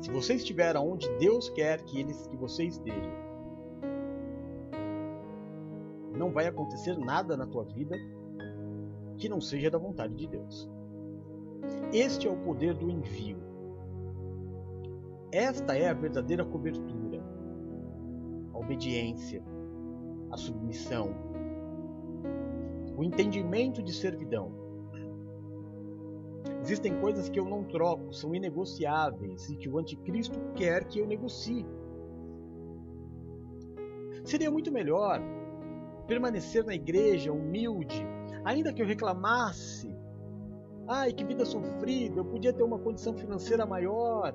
se 0.00 0.10
você 0.10 0.34
estiver 0.34 0.76
onde 0.76 1.08
Deus 1.18 1.48
quer 1.50 1.82
que, 1.82 2.00
eles, 2.00 2.26
que 2.26 2.36
você 2.36 2.64
esteja, 2.64 3.12
não 6.16 6.32
vai 6.32 6.48
acontecer 6.48 6.98
nada 6.98 7.36
na 7.36 7.46
tua 7.46 7.62
vida 7.62 7.96
que 9.16 9.28
não 9.28 9.40
seja 9.40 9.70
da 9.70 9.78
vontade 9.78 10.14
de 10.14 10.26
Deus. 10.26 10.68
Este 11.92 12.26
é 12.26 12.30
o 12.30 12.36
poder 12.38 12.74
do 12.74 12.90
envio. 12.90 13.47
Esta 15.30 15.76
é 15.76 15.88
a 15.88 15.94
verdadeira 15.94 16.42
cobertura, 16.42 17.22
a 18.54 18.58
obediência, 18.58 19.44
a 20.30 20.36
submissão, 20.38 21.14
o 22.96 23.04
entendimento 23.04 23.82
de 23.82 23.92
servidão. 23.92 24.50
Existem 26.62 26.98
coisas 26.98 27.28
que 27.28 27.38
eu 27.38 27.44
não 27.44 27.62
troco, 27.64 28.12
são 28.12 28.34
inegociáveis 28.34 29.50
e 29.50 29.56
que 29.56 29.68
o 29.68 29.78
anticristo 29.78 30.40
quer 30.54 30.84
que 30.84 30.98
eu 30.98 31.06
negocie. 31.06 31.66
Seria 34.24 34.50
muito 34.50 34.72
melhor 34.72 35.20
permanecer 36.06 36.64
na 36.64 36.74
igreja 36.74 37.32
humilde, 37.32 38.02
ainda 38.44 38.72
que 38.72 38.80
eu 38.80 38.86
reclamasse. 38.86 39.94
Ai, 40.86 41.12
que 41.12 41.22
vida 41.22 41.44
sofrida, 41.44 42.18
eu 42.18 42.24
podia 42.24 42.52
ter 42.52 42.62
uma 42.62 42.78
condição 42.78 43.14
financeira 43.14 43.66
maior, 43.66 44.34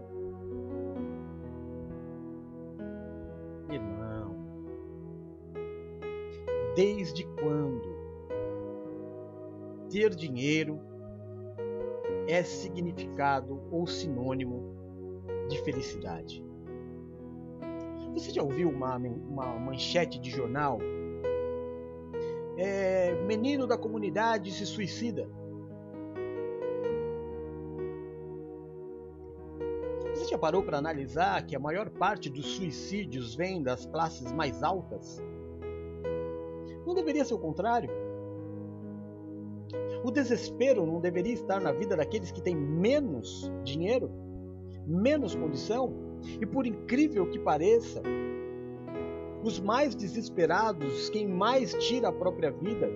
Desde 6.75 7.24
quando 7.24 7.96
ter 9.92 10.15
dinheiro 10.15 10.80
é 12.27 12.44
significado 12.44 13.62
ou 13.70 13.86
sinônimo 13.86 14.74
de 15.50 15.62
felicidade? 15.62 16.44
Você 18.15 18.32
já 18.32 18.41
ouviu 18.41 18.69
uma, 18.69 18.98
uma 18.98 19.60
manchete 19.60 20.19
de 20.19 20.32
jornal? 20.32 20.80
É, 22.58 23.13
menino 23.26 23.67
da 23.67 23.78
comunidade 23.78 24.52
se 24.52 24.65
suicida. 24.65 25.30
Você 30.13 30.26
já 30.26 30.38
parou 30.38 30.63
para 30.63 30.78
analisar 30.78 31.45
que 31.45 31.56
a 31.56 31.60
maior 31.60 31.89
parte 31.89 32.30
dos 32.30 32.45
suicídios 32.45 33.36
vem 33.36 33.62
das 33.62 33.86
classes 33.86 34.32
mais 34.32 34.63
altas? 34.63 35.21
Não 36.86 36.93
deveria 36.93 37.24
ser 37.26 37.34
o 37.34 37.39
contrário? 37.39 37.89
O 40.04 40.12
desespero 40.12 40.86
não 40.86 41.00
deveria 41.00 41.34
estar 41.34 41.62
na 41.62 41.72
vida 41.72 41.96
daqueles 41.96 42.32
que 42.32 42.41
têm 42.41 42.56
menos 42.56 43.52
dinheiro, 43.63 44.12
menos 44.86 45.34
condição? 45.34 45.93
E 46.41 46.46
por 46.46 46.65
incrível 46.65 47.30
que 47.30 47.39
pareça, 47.39 48.02
os 49.43 49.60
mais 49.60 49.96
desesperados, 49.96 51.10
quem 51.10 51.28
mais 51.28 51.74
tira 51.76 52.10
a 52.10 52.12
própria 52.12 52.52
vida, 52.52 52.89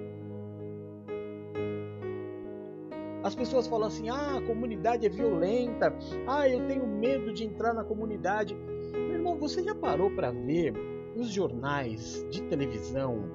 as 3.23 3.35
pessoas 3.35 3.67
falam 3.67 3.87
assim: 3.87 4.09
ah, 4.09 4.37
a 4.37 4.41
comunidade 4.41 5.05
é 5.05 5.09
violenta, 5.09 5.93
ah, 6.27 6.47
eu 6.47 6.65
tenho 6.67 6.85
medo 6.87 7.33
de 7.33 7.43
entrar 7.45 7.73
na 7.73 7.83
comunidade. 7.83 8.55
Meu 8.93 9.13
irmão, 9.13 9.37
você 9.37 9.63
já 9.63 9.75
parou 9.75 10.09
para 10.11 10.31
ver 10.31 10.73
os 11.15 11.29
jornais 11.29 12.25
de 12.29 12.41
televisão 12.43 13.25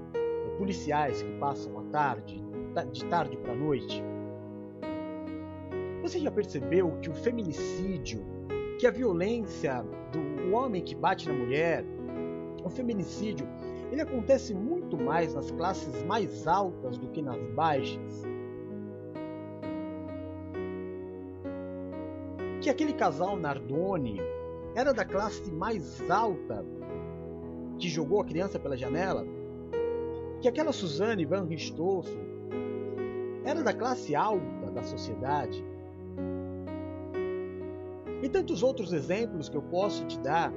policiais 0.59 1.23
que 1.23 1.33
passam 1.39 1.79
à 1.79 1.83
tarde, 1.85 2.43
de 2.93 3.05
tarde 3.07 3.37
para 3.37 3.55
noite. 3.55 4.03
Você 6.03 6.19
já 6.19 6.31
percebeu 6.31 6.99
que 7.01 7.09
o 7.09 7.15
feminicídio, 7.15 8.25
que 8.79 8.87
a 8.87 8.91
violência 8.91 9.85
do 10.11 10.55
homem 10.55 10.83
que 10.83 10.95
bate 10.95 11.29
na 11.29 11.35
mulher, 11.35 11.85
o 12.65 12.69
feminicídio, 12.71 13.47
ele 13.91 14.01
acontece 14.01 14.55
muito 14.55 14.97
mais 14.97 15.35
nas 15.35 15.51
classes 15.51 16.03
mais 16.05 16.47
altas 16.47 16.99
do 16.99 17.09
que 17.09 17.21
nas 17.21 17.41
baixas? 17.51 18.25
Que 22.61 22.71
aquele 22.71 22.93
casal 22.95 23.37
Nardoni 23.37 24.21
era 24.75 24.93
da 24.93 25.05
classe 25.05 25.51
mais 25.51 26.01
alta 26.11 26.65
que 27.79 27.89
jogou 27.89 28.21
a 28.21 28.25
criança 28.25 28.59
pela 28.59 28.77
janela? 28.77 29.27
Que 30.43 30.49
aquela 30.49 30.73
Suzane 30.73 31.25
van 31.25 31.45
Richthofen 31.45 32.21
era 33.45 33.63
da 33.63 33.73
classe 33.73 34.17
alta 34.17 34.73
da 34.73 34.83
sociedade. 34.83 35.65
E 38.21 38.29
tantos 38.29 38.63
outros 38.63 38.93
exemplos 38.93 39.49
que 39.49 39.57
eu 39.57 39.63
posso 39.63 40.05
te 40.07 40.19
dar 40.19 40.53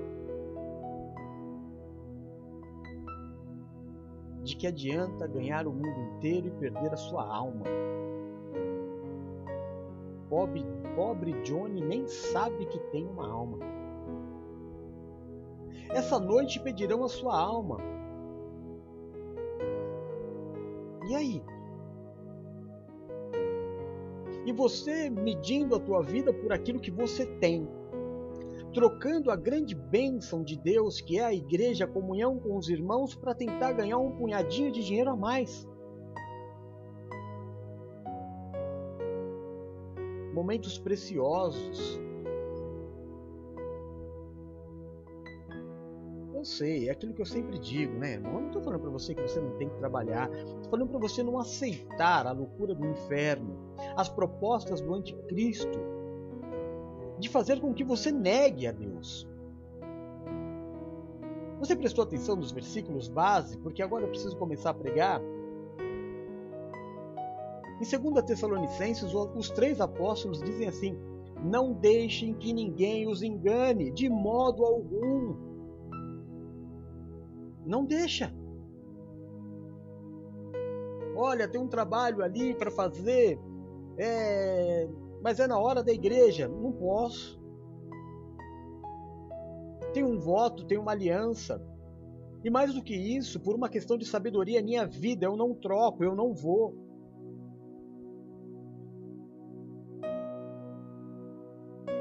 de 4.43 4.55
que 4.55 4.65
adianta 4.65 5.27
ganhar 5.27 5.67
o 5.67 5.71
mundo 5.71 5.99
inteiro 6.15 6.47
e 6.47 6.51
perder 6.51 6.91
a 6.91 6.97
sua 6.97 7.23
alma. 7.23 7.65
Pobre, 10.27 10.65
pobre 10.95 11.31
Johnny 11.43 11.81
nem 11.81 12.07
sabe 12.07 12.65
que 12.65 12.79
tem 12.91 13.05
uma 13.05 13.27
alma. 13.27 13.59
Essa 15.89 16.19
noite 16.19 16.59
pedirão 16.59 17.03
a 17.03 17.07
sua 17.07 17.39
alma 17.39 17.94
E 21.07 21.15
aí? 21.15 21.43
E 24.45 24.51
você 24.51 25.09
medindo 25.09 25.75
a 25.75 25.79
tua 25.79 26.01
vida 26.01 26.31
por 26.33 26.53
aquilo 26.53 26.79
que 26.79 26.91
você 26.91 27.25
tem, 27.25 27.67
trocando 28.73 29.31
a 29.31 29.35
grande 29.35 29.73
bênção 29.73 30.43
de 30.43 30.57
Deus, 30.57 31.01
que 31.01 31.17
é 31.17 31.25
a 31.25 31.33
igreja, 31.33 31.85
a 31.85 31.87
comunhão 31.87 32.37
com 32.37 32.57
os 32.57 32.69
irmãos, 32.69 33.15
para 33.15 33.33
tentar 33.33 33.73
ganhar 33.73 33.97
um 33.97 34.11
punhadinho 34.11 34.71
de 34.71 34.83
dinheiro 34.83 35.09
a 35.09 35.15
mais. 35.15 35.67
Momentos 40.33 40.77
preciosos, 40.77 41.99
sei, 46.45 46.87
é 46.87 46.91
aquilo 46.91 47.13
que 47.13 47.21
eu 47.21 47.25
sempre 47.25 47.57
digo, 47.59 47.93
né, 47.97 48.13
irmão? 48.13 48.35
Eu 48.35 48.39
não 48.41 48.47
estou 48.47 48.61
falando 48.61 48.81
para 48.81 48.89
você 48.89 49.13
que 49.13 49.21
você 49.21 49.41
não 49.41 49.51
tem 49.57 49.67
que 49.67 49.77
trabalhar, 49.77 50.31
estou 50.31 50.69
falando 50.69 50.89
para 50.89 50.99
você 50.99 51.23
não 51.23 51.39
aceitar 51.39 52.27
a 52.27 52.31
loucura 52.31 52.73
do 52.73 52.85
inferno, 52.85 53.57
as 53.97 54.07
propostas 54.07 54.79
do 54.79 54.93
anticristo, 54.93 55.79
de 57.19 57.29
fazer 57.29 57.59
com 57.59 57.73
que 57.73 57.83
você 57.83 58.11
negue 58.11 58.67
a 58.67 58.71
Deus. 58.71 59.27
Você 61.59 61.75
prestou 61.75 62.03
atenção 62.03 62.35
nos 62.35 62.51
versículos 62.51 63.07
base, 63.07 63.57
porque 63.57 63.81
agora 63.81 64.03
eu 64.03 64.09
preciso 64.09 64.37
começar 64.37 64.71
a 64.71 64.73
pregar? 64.73 65.21
Em 67.81 68.11
2 68.11 68.25
Tessalonicenses, 68.25 69.13
os 69.13 69.49
três 69.49 69.81
apóstolos 69.81 70.41
dizem 70.41 70.67
assim: 70.67 70.97
Não 71.43 71.73
deixem 71.73 72.33
que 72.33 72.53
ninguém 72.53 73.07
os 73.07 73.21
engane, 73.21 73.91
de 73.91 74.09
modo 74.09 74.63
algum. 74.63 75.54
Não 77.65 77.83
deixa. 77.83 78.33
Olha, 81.15 81.47
tem 81.47 81.59
um 81.59 81.67
trabalho 81.67 82.23
ali 82.23 82.53
para 82.53 82.69
fazer, 82.69 83.39
é... 83.97 84.87
mas 85.21 85.39
é 85.39 85.47
na 85.47 85.57
hora 85.57 85.83
da 85.83 85.91
igreja. 85.91 86.47
Não 86.47 86.71
posso. 86.71 87.41
Tem 89.93 90.03
um 90.03 90.19
voto, 90.19 90.65
tem 90.65 90.77
uma 90.77 90.91
aliança. 90.91 91.61
E 92.43 92.49
mais 92.49 92.73
do 92.73 92.83
que 92.83 92.93
isso, 92.93 93.39
por 93.39 93.55
uma 93.55 93.69
questão 93.69 93.97
de 93.97 94.05
sabedoria, 94.05 94.59
é 94.59 94.61
minha 94.61 94.85
vida, 94.85 95.25
eu 95.25 95.35
não 95.35 95.55
troco, 95.55 96.03
eu 96.03 96.13
não 96.13 96.33
vou. 96.33 96.84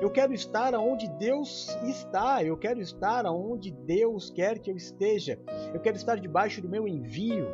Eu 0.04 0.10
quero 0.10 0.34
estar 0.34 0.74
onde 0.74 1.08
Deus 1.08 1.74
está, 1.82 2.44
eu 2.44 2.58
quero 2.58 2.78
estar 2.78 3.24
onde 3.24 3.70
Deus 3.70 4.28
quer 4.28 4.58
que 4.58 4.70
eu 4.70 4.76
esteja, 4.76 5.40
eu 5.72 5.80
quero 5.80 5.96
estar 5.96 6.16
debaixo 6.20 6.60
do 6.60 6.68
meu 6.68 6.86
envio. 6.86 7.46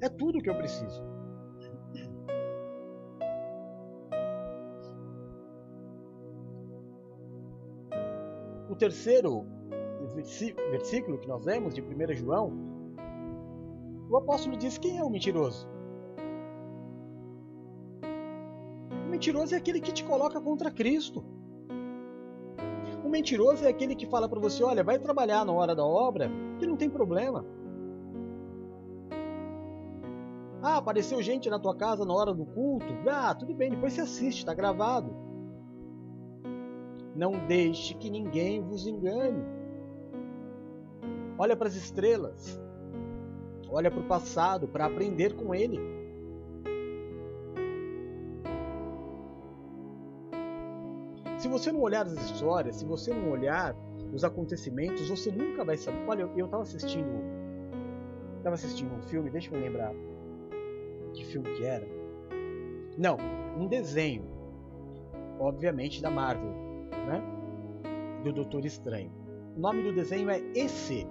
É 0.00 0.08
tudo 0.08 0.40
o 0.40 0.42
que 0.42 0.50
eu 0.50 0.56
preciso. 0.56 1.00
O 8.68 8.74
terceiro 8.74 9.46
versículo 10.72 11.18
que 11.18 11.28
nós 11.28 11.44
lemos 11.44 11.72
de 11.72 11.80
1 11.80 12.14
João, 12.16 12.52
o 14.10 14.16
apóstolo 14.16 14.56
diz 14.56 14.76
quem 14.76 14.98
é 14.98 15.04
o 15.04 15.08
mentiroso. 15.08 15.79
Mentiroso 19.20 19.54
é 19.54 19.58
aquele 19.58 19.82
que 19.82 19.92
te 19.92 20.02
coloca 20.02 20.40
contra 20.40 20.70
Cristo. 20.70 21.22
O 23.04 23.08
mentiroso 23.10 23.66
é 23.66 23.68
aquele 23.68 23.94
que 23.94 24.06
fala 24.06 24.26
para 24.26 24.40
você: 24.40 24.64
olha, 24.64 24.82
vai 24.82 24.98
trabalhar 24.98 25.44
na 25.44 25.52
hora 25.52 25.76
da 25.76 25.84
obra, 25.84 26.30
que 26.58 26.66
não 26.66 26.74
tem 26.74 26.88
problema. 26.88 27.44
Ah, 30.62 30.78
apareceu 30.78 31.20
gente 31.20 31.50
na 31.50 31.58
tua 31.58 31.76
casa 31.76 32.02
na 32.06 32.14
hora 32.14 32.32
do 32.32 32.46
culto? 32.46 32.86
Ah, 33.10 33.34
tudo 33.34 33.54
bem, 33.54 33.70
depois 33.70 33.92
você 33.92 34.00
assiste, 34.00 34.38
está 34.38 34.54
gravado. 34.54 35.14
Não 37.14 37.46
deixe 37.46 37.92
que 37.94 38.08
ninguém 38.08 38.62
vos 38.62 38.86
engane. 38.86 39.44
Olha 41.36 41.54
para 41.54 41.68
as 41.68 41.74
estrelas. 41.74 42.58
Olha 43.68 43.90
para 43.90 44.00
o 44.00 44.08
passado 44.08 44.66
para 44.66 44.86
aprender 44.86 45.34
com 45.34 45.54
ele. 45.54 45.78
Se 51.40 51.48
você 51.48 51.72
não 51.72 51.80
olhar 51.80 52.04
as 52.04 52.12
histórias, 52.12 52.76
se 52.76 52.84
você 52.84 53.14
não 53.14 53.30
olhar 53.30 53.74
os 54.12 54.22
acontecimentos, 54.24 55.08
você 55.08 55.32
nunca 55.32 55.64
vai 55.64 55.74
saber. 55.78 55.98
Olha, 56.06 56.28
eu 56.36 56.44
estava 56.44 56.62
assistindo, 56.62 57.08
estava 58.36 58.54
assistindo 58.56 58.94
um 58.94 59.00
filme, 59.00 59.30
deixa 59.30 59.54
eu 59.54 59.58
lembrar 59.58 59.94
que 61.14 61.24
filme 61.24 61.50
que 61.54 61.64
era. 61.64 61.88
Não, 62.98 63.16
um 63.58 63.66
desenho, 63.66 64.26
obviamente 65.38 66.02
da 66.02 66.10
Marvel, 66.10 66.52
né? 67.06 67.22
Do 68.22 68.34
Doutor 68.34 68.66
Estranho. 68.66 69.10
O 69.56 69.60
nome 69.60 69.82
do 69.82 69.94
desenho 69.94 70.28
é 70.28 70.40
EC. 70.54 71.06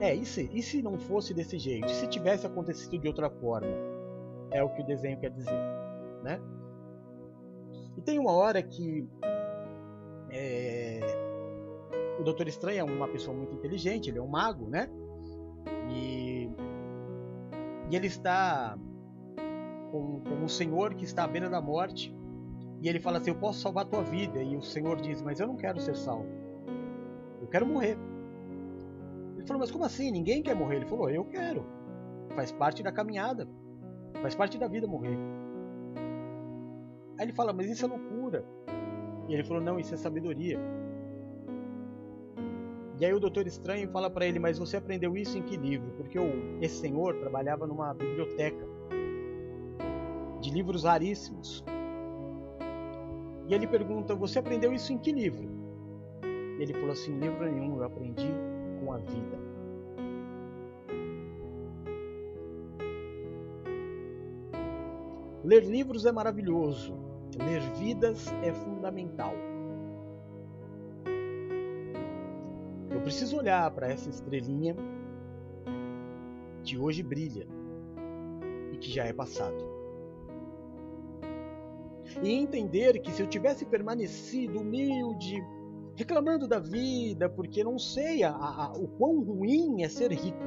É, 0.00 0.16
e 0.16 0.22
e 0.22 0.62
se 0.62 0.82
não 0.82 0.98
fosse 0.98 1.32
desse 1.32 1.58
jeito? 1.58 1.86
E 1.86 1.94
se 1.94 2.08
tivesse 2.08 2.44
acontecido 2.44 2.98
de 2.98 3.06
outra 3.06 3.30
forma? 3.30 3.70
É 4.50 4.64
o 4.64 4.68
que 4.70 4.82
o 4.82 4.84
desenho 4.84 5.16
quer 5.20 5.30
dizer, 5.30 5.54
né? 6.24 6.40
E 8.00 8.02
tem 8.02 8.18
uma 8.18 8.32
hora 8.32 8.62
que 8.62 9.06
é, 10.30 11.00
o 12.18 12.22
Doutor 12.22 12.48
Estranho 12.48 12.80
é 12.80 12.82
uma 12.82 13.06
pessoa 13.06 13.36
muito 13.36 13.54
inteligente, 13.54 14.08
ele 14.08 14.18
é 14.18 14.22
um 14.22 14.26
mago, 14.26 14.70
né? 14.70 14.88
E, 15.90 16.50
e 17.90 17.94
ele 17.94 18.06
está 18.06 18.74
com, 19.90 20.22
com 20.22 20.34
um 20.36 20.48
senhor 20.48 20.94
que 20.94 21.04
está 21.04 21.24
à 21.24 21.28
beira 21.28 21.50
da 21.50 21.60
morte. 21.60 22.16
E 22.80 22.88
ele 22.88 22.98
fala 22.98 23.18
assim: 23.18 23.32
Eu 23.32 23.36
posso 23.36 23.60
salvar 23.60 23.84
a 23.84 23.88
tua 23.88 24.02
vida. 24.02 24.42
E 24.42 24.56
o 24.56 24.62
senhor 24.62 24.98
diz: 24.98 25.20
Mas 25.20 25.38
eu 25.38 25.46
não 25.46 25.56
quero 25.56 25.78
ser 25.78 25.94
salvo. 25.94 26.26
Eu 27.38 27.48
quero 27.48 27.66
morrer. 27.66 27.98
Ele 29.36 29.46
falou: 29.46 29.60
Mas 29.60 29.70
como 29.70 29.84
assim? 29.84 30.10
Ninguém 30.10 30.42
quer 30.42 30.56
morrer. 30.56 30.76
Ele 30.76 30.86
falou: 30.86 31.10
Eu 31.10 31.26
quero. 31.26 31.66
Faz 32.34 32.50
parte 32.50 32.82
da 32.82 32.90
caminhada. 32.90 33.46
Faz 34.22 34.34
parte 34.34 34.56
da 34.56 34.68
vida 34.68 34.86
morrer. 34.86 35.18
Aí 37.20 37.26
ele 37.26 37.34
fala, 37.34 37.52
mas 37.52 37.68
isso 37.68 37.84
é 37.84 37.88
loucura. 37.88 38.42
E 39.28 39.34
ele 39.34 39.44
falou, 39.44 39.62
não, 39.62 39.78
isso 39.78 39.92
é 39.92 39.96
sabedoria. 39.98 40.58
E 42.98 43.04
aí 43.04 43.12
o 43.12 43.20
Doutor 43.20 43.46
Estranho 43.46 43.90
fala 43.90 44.08
para 44.08 44.24
ele, 44.24 44.38
mas 44.38 44.58
você 44.58 44.78
aprendeu 44.78 45.14
isso 45.14 45.36
em 45.36 45.42
que 45.42 45.54
livro? 45.54 45.90
Porque 45.98 46.18
esse 46.62 46.76
senhor 46.76 47.14
trabalhava 47.16 47.66
numa 47.66 47.92
biblioteca 47.92 48.66
de 50.40 50.50
livros 50.50 50.84
raríssimos. 50.84 51.62
E 53.48 53.52
ele 53.52 53.66
pergunta, 53.66 54.14
você 54.14 54.38
aprendeu 54.38 54.72
isso 54.72 54.90
em 54.90 54.96
que 54.96 55.12
livro? 55.12 55.46
E 56.58 56.62
ele 56.62 56.72
falou 56.72 56.92
assim, 56.92 57.18
livro 57.18 57.44
nenhum, 57.44 57.76
eu 57.76 57.84
aprendi 57.84 58.32
com 58.82 58.94
a 58.94 58.96
vida. 58.96 59.38
Ler 65.44 65.64
livros 65.64 66.06
é 66.06 66.12
maravilhoso, 66.12 67.09
Ler 67.38 67.60
vidas 67.78 68.26
é 68.42 68.52
fundamental. 68.52 69.32
Eu 72.90 73.00
preciso 73.02 73.36
olhar 73.36 73.70
para 73.70 73.88
essa 73.88 74.10
estrelinha 74.10 74.76
que 76.62 76.76
hoje 76.76 77.02
brilha 77.02 77.46
e 78.72 78.76
que 78.76 78.90
já 78.90 79.04
é 79.04 79.12
passado. 79.12 79.70
E 82.22 82.32
entender 82.32 83.00
que 83.00 83.12
se 83.12 83.22
eu 83.22 83.28
tivesse 83.28 83.64
permanecido 83.64 84.60
humilde, 84.60 85.42
reclamando 85.94 86.48
da 86.48 86.58
vida, 86.58 87.28
porque 87.28 87.62
não 87.62 87.78
sei 87.78 88.24
a, 88.24 88.32
a, 88.32 88.72
o 88.72 88.88
quão 88.88 89.20
ruim 89.22 89.82
é 89.82 89.88
ser 89.88 90.12
rico, 90.12 90.38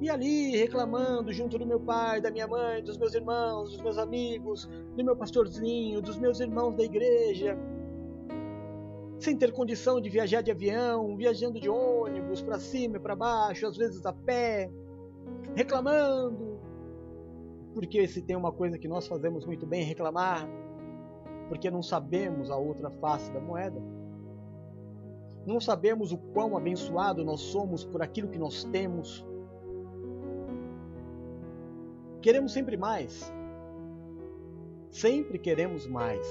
e 0.00 0.10
ali 0.10 0.56
reclamando 0.56 1.32
junto 1.32 1.58
do 1.58 1.66
meu 1.66 1.78
pai, 1.80 2.20
da 2.20 2.30
minha 2.30 2.46
mãe, 2.46 2.82
dos 2.82 2.98
meus 2.98 3.14
irmãos, 3.14 3.72
dos 3.72 3.80
meus 3.80 3.98
amigos, 3.98 4.68
do 4.96 5.04
meu 5.04 5.16
pastorzinho, 5.16 6.02
dos 6.02 6.18
meus 6.18 6.40
irmãos 6.40 6.74
da 6.74 6.82
igreja, 6.82 7.56
sem 9.18 9.36
ter 9.36 9.52
condição 9.52 10.00
de 10.00 10.10
viajar 10.10 10.42
de 10.42 10.50
avião, 10.50 11.16
viajando 11.16 11.60
de 11.60 11.68
ônibus 11.68 12.42
para 12.42 12.58
cima 12.58 12.96
e 12.96 13.00
para 13.00 13.14
baixo, 13.14 13.66
às 13.66 13.76
vezes 13.76 14.04
a 14.04 14.12
pé, 14.12 14.70
reclamando. 15.54 16.58
Porque 17.72 18.06
se 18.06 18.20
tem 18.22 18.36
uma 18.36 18.52
coisa 18.52 18.78
que 18.78 18.88
nós 18.88 19.06
fazemos 19.06 19.46
muito 19.46 19.66
bem, 19.66 19.84
reclamar, 19.84 20.48
porque 21.48 21.70
não 21.70 21.82
sabemos 21.82 22.50
a 22.50 22.56
outra 22.56 22.90
face 22.90 23.32
da 23.32 23.40
moeda. 23.40 23.80
Não 25.46 25.60
sabemos 25.60 26.10
o 26.10 26.18
quão 26.18 26.56
abençoado 26.56 27.24
nós 27.24 27.40
somos 27.40 27.84
por 27.84 28.02
aquilo 28.02 28.28
que 28.28 28.38
nós 28.38 28.64
temos 28.64 29.24
Queremos 32.24 32.54
sempre 32.54 32.74
mais. 32.74 33.30
Sempre 34.90 35.38
queremos 35.38 35.86
mais. 35.86 36.26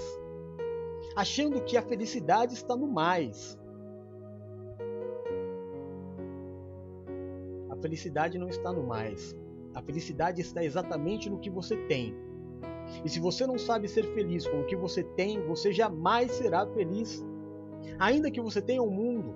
Achando 1.16 1.62
que 1.62 1.78
a 1.78 1.84
felicidade 1.84 2.56
está 2.56 2.76
no 2.76 2.88
mais. 2.88 3.56
A 7.70 7.76
felicidade 7.76 8.40
não 8.40 8.50
está 8.50 8.74
no 8.74 8.82
mais. 8.82 9.38
A 9.76 9.84
felicidade 9.84 10.42
está 10.42 10.64
exatamente 10.64 11.30
no 11.30 11.38
que 11.38 11.52
você 11.52 11.78
tem. 11.86 12.16
E 13.06 13.08
se 13.08 13.20
você 13.20 13.46
não 13.46 13.60
sabe 13.60 13.88
ser 13.88 14.16
feliz 14.16 14.48
com 14.48 14.62
o 14.62 14.66
que 14.66 14.76
você 14.76 15.04
tem, 15.04 15.46
você 15.46 15.72
jamais 15.72 16.32
será 16.32 16.66
feliz. 16.66 17.24
Ainda 18.00 18.32
que 18.32 18.42
você 18.42 18.64
tenha 18.64 18.82
um 18.82 18.90
mundo, 18.90 19.36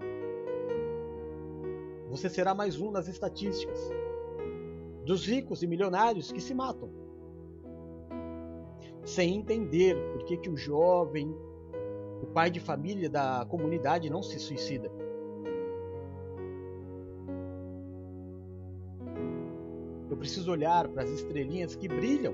você 2.09 2.27
será 2.27 2.55
mais 2.55 2.81
um 2.81 2.89
nas 2.89 3.07
estatísticas 3.07 3.91
dos 5.07 5.25
ricos 5.25 5.63
e 5.63 5.67
milionários 5.67 6.33
que 6.33 6.41
se 6.41 6.53
matam, 6.53 6.89
sem 9.05 9.37
entender 9.37 9.95
por 10.11 10.25
que, 10.25 10.35
que 10.35 10.49
o 10.49 10.57
jovem, 10.57 11.33
o 12.21 12.27
pai 12.27 12.51
de 12.51 12.59
família 12.59 13.09
da 13.09 13.45
comunidade 13.49 14.09
não 14.09 14.21
se 14.21 14.37
suicida. 14.37 14.91
Eu 20.09 20.17
preciso 20.17 20.51
olhar 20.51 20.89
para 20.89 21.03
as 21.03 21.09
estrelinhas 21.09 21.73
que 21.73 21.87
brilham, 21.87 22.33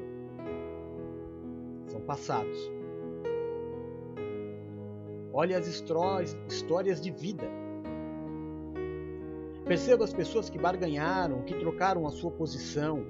são 1.85 2.01
passados. 2.01 2.71
Olhe 5.31 5.53
as 5.53 5.67
histórias 5.67 6.99
de 6.99 7.11
vida 7.11 7.47
Perceba 9.65 10.03
as 10.03 10.13
pessoas 10.13 10.49
que 10.49 10.57
barganharam, 10.57 11.41
que 11.43 11.53
trocaram 11.55 12.05
a 12.05 12.11
sua 12.11 12.31
posição, 12.31 13.05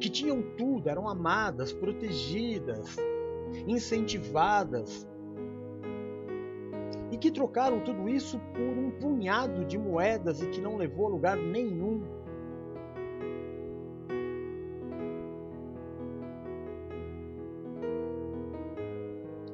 que 0.00 0.08
tinham 0.08 0.42
tudo, 0.56 0.88
eram 0.88 1.06
amadas, 1.06 1.72
protegidas, 1.72 2.96
incentivadas, 3.66 5.06
e 7.10 7.16
que 7.18 7.30
trocaram 7.30 7.80
tudo 7.80 8.08
isso 8.08 8.40
por 8.54 8.78
um 8.78 8.90
punhado 8.90 9.64
de 9.64 9.78
moedas 9.78 10.42
e 10.42 10.46
que 10.48 10.60
não 10.60 10.76
levou 10.76 11.06
a 11.06 11.10
lugar 11.10 11.36
nenhum. 11.36 12.02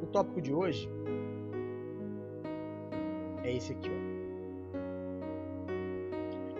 O 0.01 0.07
tópico 0.07 0.41
de 0.41 0.55
hoje 0.55 0.89
é 3.43 3.55
esse 3.55 3.73
aqui. 3.73 3.91
Ó. 3.91 4.10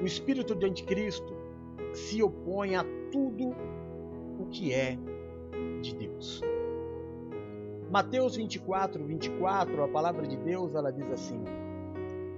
O 0.01 0.07
espírito 0.07 0.55
do 0.55 0.67
anticristo 0.67 1.35
se 1.93 2.23
opõe 2.23 2.75
a 2.75 2.85
tudo 3.13 3.55
o 4.39 4.47
que 4.51 4.73
é 4.73 4.97
de 5.83 5.95
Deus. 5.95 6.41
Mateus 7.91 8.37
24, 8.37 9.05
24, 9.05 9.83
a 9.83 9.89
palavra 9.89 10.27
de 10.27 10.37
Deus, 10.37 10.75
ela 10.75 10.91
diz 10.91 11.11
assim: 11.11 11.43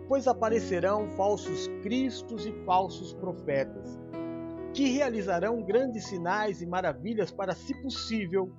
Pois 0.09 0.27
aparecerão 0.27 1.09
falsos 1.11 1.69
cristos 1.83 2.47
e 2.47 2.53
falsos 2.65 3.13
profetas, 3.13 4.01
que 4.73 4.89
realizarão 4.89 5.63
grandes 5.63 6.07
sinais 6.07 6.63
e 6.63 6.67
maravilhas 6.67 7.31
para, 7.31 7.55
se 7.55 7.75
possível, 7.83 8.51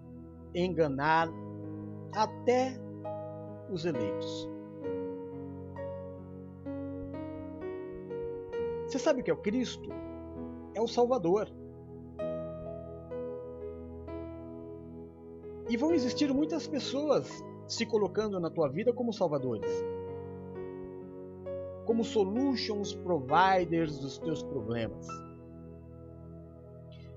enganar 0.53 1.27
até 2.15 2.79
os 3.69 3.85
eleitos. 3.85 4.52
Sabe 9.03 9.21
o 9.21 9.23
que 9.23 9.29
é 9.29 9.33
o 9.33 9.41
Cristo? 9.41 9.89
É 10.73 10.81
o 10.81 10.87
Salvador. 10.87 11.49
E 15.69 15.77
vão 15.77 15.93
existir 15.93 16.33
muitas 16.33 16.67
pessoas 16.67 17.43
se 17.67 17.85
colocando 17.85 18.39
na 18.39 18.49
tua 18.49 18.69
vida 18.69 18.93
como 18.93 19.13
salvadores, 19.13 19.71
como 21.85 22.03
solutions 22.03 22.93
providers 22.93 23.97
dos 23.99 24.17
teus 24.17 24.43
problemas. 24.43 25.07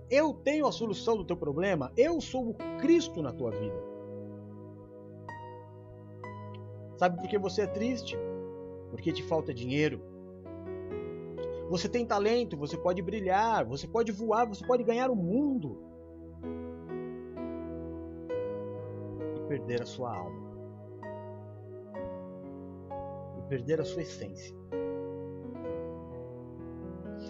Eu 0.09 0.33
tenho 0.33 0.67
a 0.67 0.73
solução 0.73 1.17
do 1.17 1.25
teu 1.25 1.37
problema, 1.37 1.93
eu 1.97 2.21
sou 2.21 2.51
o 2.51 2.55
Cristo 2.79 3.21
na 3.21 3.33
tua 3.33 3.51
vida. 3.51 3.97
Sabe 6.97 7.21
por 7.21 7.29
que 7.29 7.39
você 7.39 7.63
é 7.63 7.67
triste? 7.67 8.17
Porque 8.91 9.13
te 9.13 9.23
falta 9.25 9.53
dinheiro. 9.53 10.16
Você 11.69 11.89
tem 11.89 12.07
talento, 12.07 12.57
você 12.57 12.77
pode 12.77 13.03
brilhar, 13.03 13.65
você 13.65 13.89
pode 13.89 14.13
voar, 14.13 14.47
você 14.47 14.65
pode 14.65 14.85
ganhar 14.85 15.11
o 15.11 15.17
mundo. 15.17 15.87
perder 19.47 19.83
a 19.83 19.87
sua 19.87 20.15
alma 20.15 20.47
e 23.39 23.49
perder 23.49 23.81
a 23.81 23.85
sua 23.85 24.03
essência. 24.03 24.55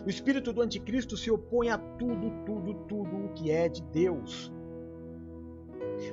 O 0.05 0.09
espírito 0.09 0.53
do 0.53 0.63
anticristo 0.63 1.17
se 1.17 1.31
opõe 1.31 1.69
a 1.69 1.79
tudo, 1.79 2.31
tudo, 2.45 2.75
tudo 2.87 3.27
o 3.27 3.33
que 3.35 3.51
é 3.51 3.69
de 3.69 3.83
Deus. 3.83 4.53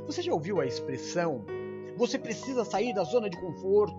Você 0.06 0.22
já 0.22 0.34
ouviu 0.34 0.60
a 0.60 0.66
expressão? 0.66 1.46
Você 1.98 2.18
precisa 2.18 2.66
sair 2.66 2.94
da 2.94 3.04
zona 3.04 3.30
de 3.30 3.40
conforto. 3.40 3.93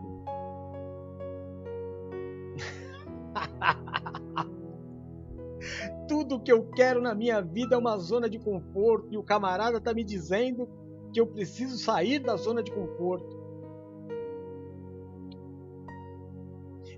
Quero 6.75 7.01
na 7.01 7.15
minha 7.15 7.41
vida 7.41 7.79
uma 7.79 7.97
zona 7.97 8.29
de 8.29 8.39
conforto 8.39 9.09
e 9.13 9.17
o 9.17 9.23
camarada 9.23 9.79
está 9.79 9.95
me 9.95 10.05
dizendo 10.05 10.69
que 11.13 11.21
eu 11.21 11.27
preciso 11.27 11.79
sair 11.79 12.19
da 12.19 12.37
zona 12.37 12.63
de 12.63 12.73
conforto. 12.73 13.43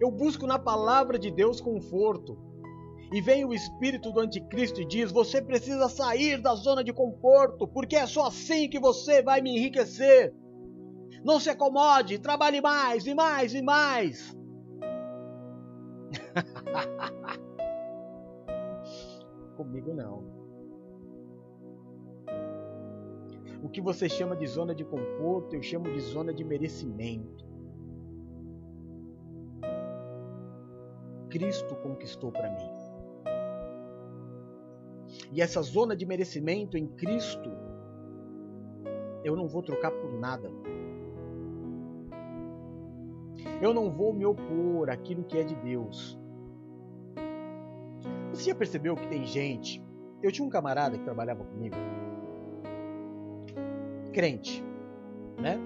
Eu 0.00 0.10
busco 0.10 0.46
na 0.46 0.58
palavra 0.58 1.18
de 1.18 1.30
Deus 1.30 1.60
conforto. 1.60 2.38
E 3.12 3.20
vem 3.20 3.44
o 3.44 3.54
espírito 3.54 4.10
do 4.10 4.18
anticristo 4.20 4.80
e 4.80 4.84
diz: 4.84 5.12
Você 5.12 5.40
precisa 5.40 5.88
sair 5.88 6.42
da 6.42 6.54
zona 6.54 6.82
de 6.82 6.92
conforto, 6.92 7.68
porque 7.68 7.94
é 7.94 8.06
só 8.06 8.26
assim 8.26 8.68
que 8.68 8.80
você 8.80 9.22
vai 9.22 9.40
me 9.40 9.56
enriquecer. 9.56 10.34
Não 11.24 11.38
se 11.38 11.48
acomode, 11.48 12.18
trabalhe 12.18 12.60
mais 12.60 13.06
e 13.06 13.14
mais 13.14 13.54
e 13.54 13.62
mais. 13.62 14.36
Comigo 19.56 19.94
não. 19.94 20.24
O 23.62 23.68
que 23.68 23.80
você 23.80 24.08
chama 24.08 24.36
de 24.36 24.46
zona 24.46 24.74
de 24.74 24.84
conforto, 24.84 25.56
eu 25.56 25.62
chamo 25.62 25.90
de 25.90 26.00
zona 26.00 26.32
de 26.32 26.44
merecimento. 26.44 27.44
Cristo 31.30 31.74
conquistou 31.76 32.30
para 32.30 32.50
mim. 32.50 32.70
E 35.32 35.40
essa 35.40 35.60
zona 35.62 35.96
de 35.96 36.06
merecimento 36.06 36.76
em 36.76 36.86
Cristo, 36.86 37.50
eu 39.24 39.34
não 39.34 39.48
vou 39.48 39.62
trocar 39.62 39.90
por 39.90 40.12
nada. 40.12 40.50
Eu 43.60 43.72
não 43.72 43.90
vou 43.90 44.12
me 44.12 44.24
opor 44.24 44.90
àquilo 44.90 45.24
que 45.24 45.38
é 45.38 45.42
de 45.42 45.56
Deus. 45.56 46.18
Você 48.36 48.50
já 48.50 48.54
percebeu 48.54 48.94
que 48.94 49.08
tem 49.08 49.24
gente? 49.24 49.82
Eu 50.22 50.30
tinha 50.30 50.46
um 50.46 50.50
camarada 50.50 50.98
que 50.98 51.04
trabalhava 51.04 51.42
comigo 51.42 51.74
crente, 54.12 54.64
né? 55.38 55.58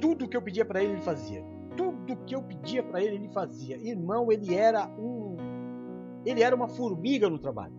Tudo 0.00 0.28
que 0.28 0.36
eu 0.36 0.42
pedia 0.42 0.64
para 0.64 0.82
ele, 0.82 0.94
ele 0.94 1.00
fazia. 1.00 1.44
Tudo 1.76 2.16
que 2.24 2.34
eu 2.34 2.42
pedia 2.42 2.82
para 2.82 3.02
ele, 3.02 3.16
ele 3.16 3.28
fazia. 3.28 3.76
Irmão, 3.76 4.30
ele 4.30 4.54
era 4.54 4.88
um 4.98 5.36
ele 6.24 6.42
era 6.42 6.54
uma 6.54 6.68
formiga 6.68 7.30
no 7.30 7.38
trabalho. 7.38 7.74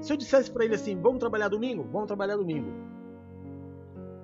Se 0.00 0.12
eu 0.12 0.16
dissesse 0.16 0.50
para 0.50 0.64
ele 0.64 0.74
assim, 0.74 0.98
vamos 1.00 1.20
trabalhar 1.20 1.48
domingo? 1.48 1.84
Vamos 1.92 2.06
trabalhar 2.06 2.36
domingo. 2.36 2.70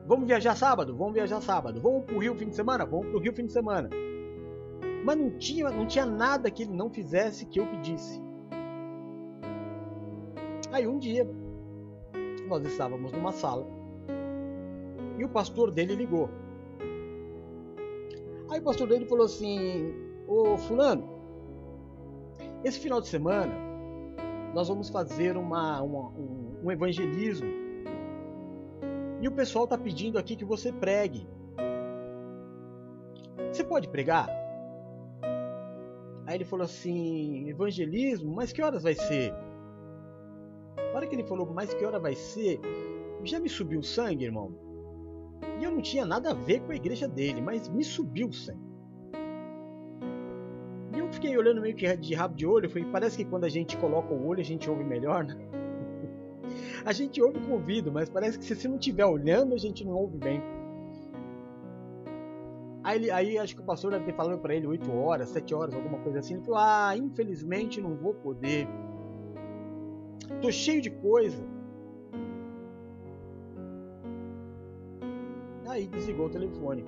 Vamos 0.07 0.27
viajar 0.27 0.57
sábado? 0.57 0.97
Vamos 0.97 1.13
viajar 1.13 1.41
sábado. 1.43 1.81
Vamos 1.81 2.05
pro 2.05 2.19
Rio 2.19 2.35
fim 2.35 2.49
de 2.49 2.57
semana? 2.57 2.87
Vamos 2.87 3.07
pro 3.09 3.21
Rio 3.21 3.35
fim 3.35 3.47
de 3.47 3.53
semana. 3.53 3.91
Mas 5.09 5.17
não 5.17 5.31
tinha, 5.39 5.71
não 5.71 5.87
tinha 5.87 6.05
nada 6.05 6.51
que 6.51 6.65
ele 6.65 6.75
não 6.75 6.91
fizesse 6.91 7.47
que 7.47 7.59
eu 7.59 7.67
pedisse. 7.67 8.21
Aí 10.71 10.87
um 10.87 10.99
dia, 10.99 11.27
nós 12.47 12.63
estávamos 12.67 13.11
numa 13.13 13.33
sala 13.33 13.67
e 15.17 15.25
o 15.25 15.29
pastor 15.31 15.71
dele 15.71 15.95
ligou. 15.95 16.29
Aí 18.51 18.61
o 18.61 18.63
pastor 18.63 18.87
dele 18.87 19.07
falou 19.07 19.25
assim: 19.25 19.95
Ô 20.27 20.59
Fulano, 20.59 21.09
esse 22.63 22.79
final 22.79 23.01
de 23.01 23.09
semana 23.09 23.55
nós 24.53 24.69
vamos 24.69 24.91
fazer 24.91 25.39
uma, 25.39 25.81
uma 25.81 26.09
um, 26.11 26.61
um 26.65 26.71
evangelismo 26.71 27.49
e 29.23 29.27
o 29.27 29.33
pessoal 29.33 29.65
está 29.65 29.79
pedindo 29.79 30.19
aqui 30.19 30.37
que 30.37 30.45
você 30.45 30.71
pregue. 30.71 31.27
Você 33.51 33.65
pode 33.65 33.89
pregar? 33.89 34.38
Aí 36.29 36.37
ele 36.37 36.45
falou 36.45 36.65
assim: 36.65 37.49
evangelismo? 37.49 38.35
Mas 38.35 38.53
que 38.53 38.61
horas 38.61 38.83
vai 38.83 38.95
ser? 38.95 39.33
hora 40.95 41.07
que 41.07 41.15
ele 41.15 41.25
falou, 41.25 41.47
mas 41.47 41.73
que 41.73 41.85
hora 41.85 41.99
vai 41.99 42.15
ser? 42.15 42.61
Já 43.25 43.41
me 43.41 43.49
subiu 43.49 43.81
o 43.81 43.83
sangue, 43.83 44.25
irmão. 44.25 44.53
E 45.59 45.65
eu 45.65 45.71
não 45.71 45.81
tinha 45.81 46.05
nada 46.05 46.31
a 46.31 46.35
ver 46.35 46.61
com 46.61 46.73
a 46.73 46.77
igreja 46.77 47.09
dele, 47.09 47.41
mas 47.41 47.69
me 47.69 47.83
subiu 47.83 48.29
o 48.29 48.33
sangue. 48.33 48.69
E 50.95 50.99
eu 50.99 51.11
fiquei 51.13 51.37
olhando 51.37 51.61
meio 51.63 51.75
que 51.75 51.97
de 51.97 52.15
rabo 52.15 52.35
de 52.35 52.47
olho. 52.47 52.69
Falei, 52.69 52.87
parece 52.91 53.17
que 53.17 53.25
quando 53.25 53.45
a 53.45 53.49
gente 53.49 53.77
coloca 53.79 54.13
o 54.13 54.27
olho, 54.27 54.41
a 54.41 54.45
gente 54.45 54.69
ouve 54.69 54.85
melhor, 54.85 55.25
né? 55.25 55.37
A 56.85 56.93
gente 56.93 57.21
ouve 57.21 57.41
com 57.41 57.53
o 57.53 57.55
ouvido, 57.55 57.93
mas 57.93 58.09
parece 58.09 58.39
que 58.39 58.45
se 58.45 58.55
você 58.55 58.69
não 58.69 58.77
estiver 58.77 59.05
olhando, 59.05 59.55
a 59.55 59.59
gente 59.59 59.85
não 59.85 59.93
ouve 59.93 60.17
bem. 60.17 60.41
Aí, 62.89 63.11
aí 63.11 63.39
acho 63.39 63.55
que 63.55 63.61
o 63.61 63.65
pastor 63.65 63.91
deve 63.91 64.05
ter 64.05 64.15
falado 64.15 64.39
para 64.39 64.55
ele 64.55 64.67
8 64.67 64.91
horas, 64.93 65.29
7 65.29 65.55
horas, 65.55 65.75
alguma 65.75 65.99
coisa 65.99 66.21
assim. 66.21 66.35
Ele 66.35 66.45
falou: 66.45 66.61
Ah, 66.61 66.95
infelizmente 66.97 67.81
não 67.81 67.95
vou 67.95 68.15
poder 68.15 68.67
Tô 70.41 70.53
cheio 70.53 70.81
de 70.81 70.91
coisa. 70.91 71.43
Aí 75.67 75.87
desligou 75.89 76.27
o 76.27 76.31
telefone. 76.31 76.85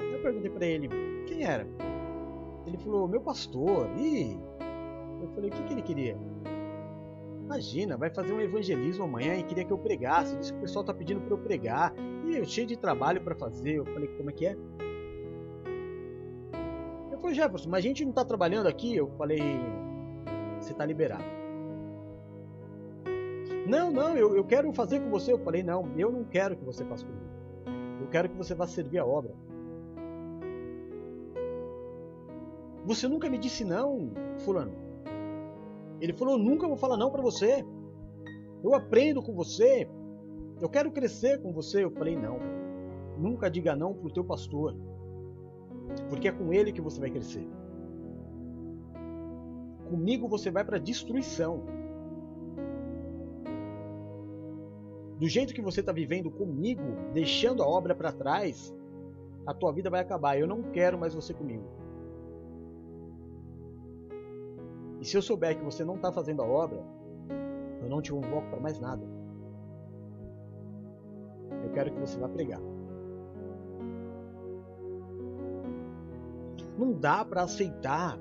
Eu 0.00 0.20
perguntei 0.22 0.50
para 0.50 0.66
ele 0.66 0.88
quem 1.26 1.44
era. 1.44 1.66
Ele 2.66 2.78
falou, 2.78 3.08
meu 3.08 3.20
pastor. 3.20 3.88
E 3.98 4.38
eu 5.20 5.28
falei, 5.34 5.50
o 5.50 5.52
que, 5.52 5.62
que 5.64 5.72
ele 5.72 5.82
queria? 5.82 6.16
Imagina, 7.44 7.96
vai 7.96 8.10
fazer 8.10 8.32
um 8.32 8.40
evangelismo 8.40 9.04
amanhã 9.04 9.34
e 9.34 9.42
queria 9.42 9.64
que 9.64 9.72
eu 9.72 9.78
pregasse. 9.78 10.36
Disse 10.36 10.52
que 10.52 10.58
o 10.58 10.62
pessoal 10.62 10.84
tá 10.84 10.94
pedindo 10.94 11.20
para 11.20 11.34
eu 11.34 11.38
pregar. 11.38 11.92
E 12.24 12.36
eu 12.36 12.44
cheio 12.44 12.66
de 12.66 12.76
trabalho 12.76 13.20
para 13.22 13.34
fazer. 13.34 13.74
Eu 13.74 13.84
falei, 13.86 14.08
como 14.08 14.30
é 14.30 14.32
que 14.32 14.46
é? 14.46 14.56
Jefferson, 17.32 17.68
mas 17.68 17.84
a 17.84 17.88
gente 17.88 18.04
não 18.04 18.12
tá 18.12 18.24
trabalhando 18.24 18.66
aqui? 18.66 18.94
Eu 18.94 19.08
falei, 19.18 19.40
você 20.60 20.74
tá 20.74 20.84
liberado. 20.84 21.24
Não, 23.66 23.90
não, 23.90 24.16
eu, 24.16 24.36
eu 24.36 24.44
quero 24.44 24.72
fazer 24.72 25.00
com 25.00 25.10
você. 25.10 25.32
Eu 25.32 25.38
falei, 25.38 25.62
não, 25.62 25.90
eu 25.96 26.10
não 26.10 26.24
quero 26.24 26.56
que 26.56 26.64
você 26.64 26.84
faça 26.84 27.04
comigo. 27.04 27.26
Eu 28.00 28.08
quero 28.08 28.28
que 28.28 28.36
você 28.36 28.54
vá 28.54 28.66
servir 28.66 28.98
a 28.98 29.06
obra. 29.06 29.32
Você 32.84 33.06
nunca 33.06 33.30
me 33.30 33.38
disse 33.38 33.64
não, 33.64 34.10
fulano. 34.38 34.72
Ele 36.00 36.12
falou: 36.12 36.36
nunca 36.36 36.66
vou 36.66 36.76
falar 36.76 36.96
não 36.96 37.12
para 37.12 37.22
você. 37.22 37.64
Eu 38.62 38.74
aprendo 38.74 39.22
com 39.22 39.32
você. 39.32 39.88
Eu 40.60 40.68
quero 40.68 40.90
crescer 40.90 41.40
com 41.40 41.52
você. 41.52 41.84
Eu 41.84 41.92
falei: 41.92 42.16
não. 42.16 42.40
Nunca 43.16 43.48
diga 43.48 43.76
não 43.76 43.94
para 43.94 44.08
o 44.08 44.12
teu 44.12 44.24
pastor. 44.24 44.76
Porque 46.08 46.28
é 46.28 46.32
com 46.32 46.52
ele 46.52 46.72
que 46.72 46.80
você 46.80 47.00
vai 47.00 47.10
crescer. 47.10 47.46
Comigo 49.88 50.28
você 50.28 50.50
vai 50.50 50.64
para 50.64 50.78
destruição. 50.78 51.62
Do 55.18 55.28
jeito 55.28 55.54
que 55.54 55.62
você 55.62 55.80
está 55.80 55.92
vivendo 55.92 56.30
comigo, 56.30 56.82
deixando 57.12 57.62
a 57.62 57.66
obra 57.66 57.94
para 57.94 58.10
trás, 58.10 58.74
a 59.46 59.54
tua 59.54 59.72
vida 59.72 59.90
vai 59.90 60.00
acabar. 60.00 60.38
Eu 60.38 60.46
não 60.46 60.62
quero 60.62 60.98
mais 60.98 61.14
você 61.14 61.32
comigo. 61.34 61.64
E 65.00 65.04
se 65.04 65.16
eu 65.16 65.22
souber 65.22 65.58
que 65.58 65.64
você 65.64 65.84
não 65.84 65.96
está 65.96 66.12
fazendo 66.12 66.42
a 66.42 66.46
obra, 66.46 66.82
eu 67.82 67.88
não 67.88 68.00
te 68.00 68.12
convoco 68.12 68.48
para 68.48 68.60
mais 68.60 68.78
nada. 68.78 69.04
Eu 71.64 71.70
quero 71.72 71.92
que 71.92 72.00
você 72.00 72.18
vá 72.18 72.28
pregar. 72.28 72.71
Não 76.78 76.92
dá 76.92 77.24
para 77.24 77.42
aceitar 77.42 78.18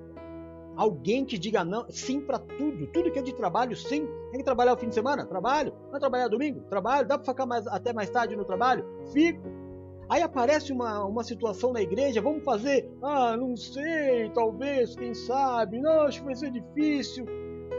alguém 0.76 1.26
que 1.26 1.38
diga 1.38 1.64
não, 1.64 1.86
sim 1.90 2.20
para 2.20 2.40
tudo, 2.40 2.88
tudo 2.88 3.12
que 3.12 3.20
é 3.20 3.22
de 3.22 3.34
trabalho, 3.34 3.76
sim. 3.76 4.08
Tem 4.32 4.40
que 4.40 4.44
trabalhar 4.44 4.74
o 4.74 4.78
fim 4.78 4.90
de 4.90 4.96
semana? 4.96 5.26
Trabalho. 5.26 5.74
Vai 5.90 6.00
trabalhar 6.00 6.28
domingo? 6.28 6.62
Trabalho. 6.70 7.08
Dá 7.08 7.18
para 7.18 7.32
ficar 7.32 7.46
mais, 7.46 7.68
até 7.68 7.94
mais 7.94 8.10
tarde 8.10 8.36
no 8.36 8.46
trabalho? 8.46 8.86
Fico. 9.12 9.62
Aí 10.10 10.22
aparece 10.22 10.74
uma, 10.74 11.06
uma 11.06 11.24
situação 11.24 11.72
na 11.72 11.82
igreja, 11.82 12.22
vamos 12.22 12.44
fazer, 12.44 12.92
ah, 13.02 13.38
não 13.38 13.56
sei, 13.56 14.30
talvez, 14.32 14.94
quem 14.94 15.14
sabe, 15.14 15.80
não, 15.80 16.02
acho 16.02 16.20
que 16.20 16.26
vai 16.26 16.36
ser 16.36 16.52
difícil. 16.52 17.26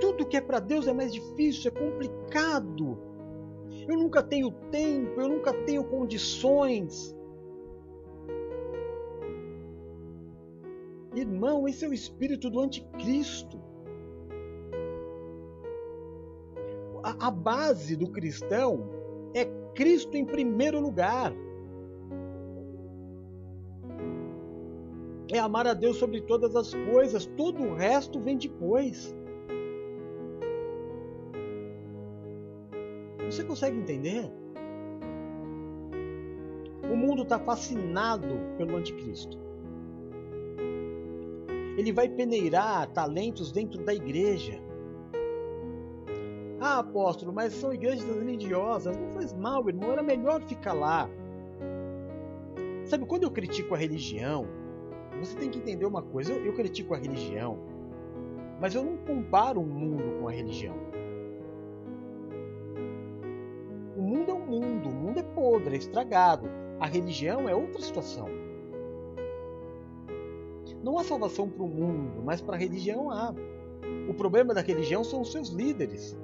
Tudo 0.00 0.24
que 0.24 0.38
é 0.38 0.40
para 0.40 0.58
Deus 0.58 0.86
é 0.86 0.94
mais 0.94 1.12
difícil, 1.12 1.70
é 1.70 1.78
complicado. 1.78 2.98
Eu 3.86 3.98
nunca 3.98 4.22
tenho 4.22 4.50
tempo, 4.70 5.20
eu 5.20 5.28
nunca 5.28 5.52
tenho 5.64 5.84
condições. 5.84 7.14
Irmão, 11.22 11.66
esse 11.68 11.84
é 11.84 11.88
o 11.88 11.92
espírito 11.92 12.50
do 12.50 12.60
anticristo. 12.60 13.60
A, 17.02 17.28
a 17.28 17.30
base 17.30 17.96
do 17.96 18.08
cristão 18.08 18.88
é 19.34 19.44
Cristo 19.74 20.16
em 20.16 20.24
primeiro 20.24 20.80
lugar. 20.80 21.32
é 25.32 25.38
amar 25.38 25.66
a 25.66 25.72
Deus 25.72 25.96
sobre 25.96 26.20
todas 26.20 26.54
as 26.54 26.74
coisas, 26.92 27.24
todo 27.24 27.62
o 27.62 27.74
resto 27.74 28.20
vem 28.20 28.36
depois. 28.36 29.14
Você 33.24 33.42
consegue 33.42 33.78
entender? 33.78 34.30
O 36.84 36.94
mundo 36.94 37.22
está 37.22 37.38
fascinado 37.38 38.26
pelo 38.58 38.76
anticristo. 38.76 39.41
Ele 41.76 41.92
vai 41.92 42.08
peneirar 42.08 42.86
talentos 42.88 43.50
dentro 43.50 43.82
da 43.82 43.94
igreja. 43.94 44.60
Ah, 46.60 46.78
apóstolo, 46.78 47.32
mas 47.32 47.52
são 47.54 47.72
igrejas 47.72 48.04
religiosas. 48.04 48.96
Não 48.96 49.10
faz 49.10 49.32
mal, 49.32 49.68
irmão. 49.68 49.90
Era 49.90 50.02
melhor 50.02 50.42
ficar 50.42 50.74
lá. 50.74 51.08
Sabe, 52.84 53.06
quando 53.06 53.24
eu 53.24 53.30
critico 53.30 53.74
a 53.74 53.78
religião, 53.78 54.46
você 55.18 55.36
tem 55.36 55.50
que 55.50 55.58
entender 55.58 55.86
uma 55.86 56.02
coisa: 56.02 56.32
eu, 56.32 56.44
eu 56.44 56.52
critico 56.52 56.94
a 56.94 56.98
religião, 56.98 57.58
mas 58.60 58.74
eu 58.74 58.84
não 58.84 58.96
comparo 58.98 59.60
o 59.60 59.66
mundo 59.66 60.20
com 60.20 60.28
a 60.28 60.32
religião. 60.32 60.76
O 63.96 64.02
mundo 64.02 64.30
é 64.30 64.34
um 64.34 64.46
mundo, 64.46 64.88
o 64.88 64.92
mundo 64.92 65.18
é 65.18 65.22
podre, 65.22 65.74
é 65.74 65.78
estragado. 65.78 66.48
A 66.80 66.86
religião 66.86 67.48
é 67.48 67.54
outra 67.54 67.80
situação. 67.80 68.41
Não 70.82 70.98
há 70.98 71.04
salvação 71.04 71.48
para 71.48 71.62
o 71.62 71.68
mundo, 71.68 72.22
mas 72.24 72.40
para 72.40 72.56
a 72.56 72.58
religião 72.58 73.10
há. 73.10 73.34
O 74.08 74.14
problema 74.14 74.52
da 74.52 74.60
religião 74.60 75.04
são 75.04 75.20
os 75.20 75.30
seus 75.30 75.48
líderes. 75.48 76.16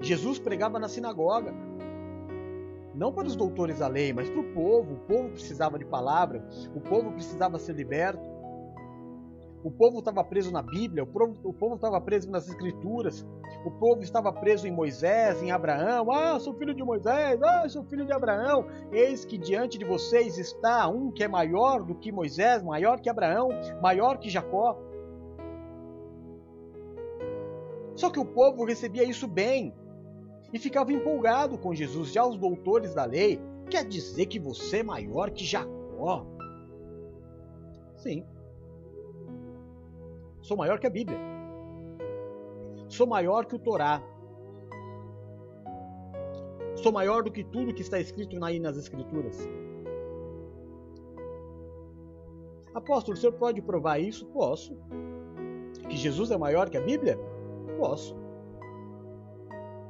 Jesus 0.00 0.38
pregava 0.38 0.78
na 0.78 0.88
sinagoga 0.88 1.52
não 2.96 3.12
para 3.12 3.26
os 3.26 3.36
doutores 3.36 3.78
da 3.80 3.88
lei, 3.88 4.12
mas 4.12 4.30
para 4.30 4.40
o 4.40 4.52
povo. 4.54 4.94
O 4.94 4.98
povo 5.00 5.28
precisava 5.30 5.78
de 5.78 5.84
palavra, 5.84 6.48
o 6.74 6.80
povo 6.80 7.12
precisava 7.12 7.58
ser 7.58 7.74
liberto. 7.74 8.26
O 9.66 9.70
povo 9.72 9.98
estava 9.98 10.22
preso 10.22 10.52
na 10.52 10.62
Bíblia, 10.62 11.02
o 11.02 11.06
povo, 11.08 11.74
estava 11.74 12.00
preso 12.00 12.30
nas 12.30 12.48
Escrituras, 12.48 13.26
o 13.64 13.70
povo 13.72 14.00
estava 14.00 14.32
preso 14.32 14.68
em 14.68 14.70
Moisés, 14.70 15.42
em 15.42 15.50
Abraão. 15.50 16.08
Ah, 16.12 16.38
sou 16.38 16.54
filho 16.54 16.72
de 16.72 16.84
Moisés, 16.84 17.42
ah, 17.42 17.68
sou 17.68 17.82
filho 17.82 18.06
de 18.06 18.12
Abraão. 18.12 18.68
Eis 18.92 19.24
que 19.24 19.36
diante 19.36 19.76
de 19.76 19.84
vocês 19.84 20.38
está 20.38 20.86
um 20.86 21.10
que 21.10 21.24
é 21.24 21.26
maior 21.26 21.82
do 21.82 21.96
que 21.96 22.12
Moisés, 22.12 22.62
maior 22.62 23.00
que 23.00 23.10
Abraão, 23.10 23.48
maior 23.82 24.18
que 24.18 24.30
Jacó. 24.30 24.78
Só 27.96 28.08
que 28.08 28.20
o 28.20 28.24
povo 28.24 28.64
recebia 28.64 29.02
isso 29.02 29.26
bem, 29.26 29.74
e 30.52 30.60
ficava 30.60 30.92
empolgado 30.92 31.58
com 31.58 31.74
Jesus. 31.74 32.12
Já 32.12 32.24
os 32.24 32.38
doutores 32.38 32.94
da 32.94 33.04
lei, 33.04 33.42
quer 33.68 33.84
dizer 33.84 34.26
que 34.26 34.38
você 34.38 34.78
é 34.78 34.84
maior 34.84 35.32
que 35.32 35.44
Jacó? 35.44 36.24
Sim. 37.96 38.24
Sou 40.46 40.56
maior 40.56 40.78
que 40.78 40.86
a 40.86 40.90
Bíblia. 40.90 41.18
Sou 42.88 43.04
maior 43.04 43.46
que 43.46 43.56
o 43.56 43.58
Torá. 43.58 44.00
Sou 46.76 46.92
maior 46.92 47.24
do 47.24 47.32
que 47.32 47.42
tudo 47.42 47.74
que 47.74 47.82
está 47.82 47.98
escrito 47.98 48.42
aí 48.44 48.60
nas 48.60 48.76
Escrituras. 48.76 49.36
Apóstolo, 52.72 53.16
o 53.16 53.20
senhor 53.20 53.32
pode 53.32 53.60
provar 53.60 53.98
isso? 53.98 54.24
Posso. 54.26 54.78
Que 55.88 55.96
Jesus 55.96 56.30
é 56.30 56.36
maior 56.36 56.70
que 56.70 56.76
a 56.76 56.80
Bíblia? 56.80 57.18
Posso. 57.76 58.16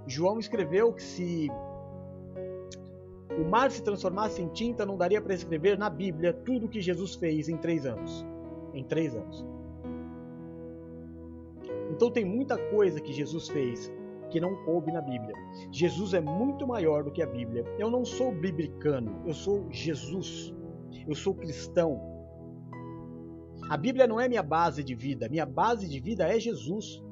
João 0.06 0.38
escreveu 0.38 0.90
que 0.90 1.02
se 1.02 1.50
o 3.38 3.44
mar 3.44 3.70
se 3.70 3.82
transformasse 3.82 4.40
em 4.40 4.48
tinta, 4.48 4.86
não 4.86 4.96
daria 4.96 5.20
para 5.20 5.34
escrever 5.34 5.76
na 5.76 5.90
Bíblia 5.90 6.32
tudo 6.32 6.64
o 6.64 6.68
que 6.70 6.80
Jesus 6.80 7.14
fez 7.14 7.46
em 7.50 7.58
três 7.58 7.84
anos. 7.84 8.24
Em 8.72 8.82
três 8.82 9.14
anos. 9.14 9.55
Então 11.96 12.10
tem 12.10 12.26
muita 12.26 12.58
coisa 12.68 13.00
que 13.00 13.10
Jesus 13.10 13.48
fez 13.48 13.90
que 14.30 14.38
não 14.38 14.54
coube 14.66 14.92
na 14.92 15.00
Bíblia. 15.00 15.34
Jesus 15.72 16.12
é 16.12 16.20
muito 16.20 16.66
maior 16.66 17.02
do 17.02 17.10
que 17.10 17.22
a 17.22 17.26
Bíblia. 17.26 17.64
Eu 17.78 17.90
não 17.90 18.04
sou 18.04 18.34
biblicano, 18.34 19.22
eu 19.24 19.32
sou 19.32 19.66
Jesus. 19.70 20.54
Eu 21.08 21.14
sou 21.14 21.34
cristão. 21.34 21.98
A 23.70 23.78
Bíblia 23.78 24.06
não 24.06 24.20
é 24.20 24.28
minha 24.28 24.42
base 24.42 24.84
de 24.84 24.94
vida, 24.94 25.26
minha 25.30 25.46
base 25.46 25.88
de 25.88 25.98
vida 25.98 26.28
é 26.28 26.38
Jesus. 26.38 27.02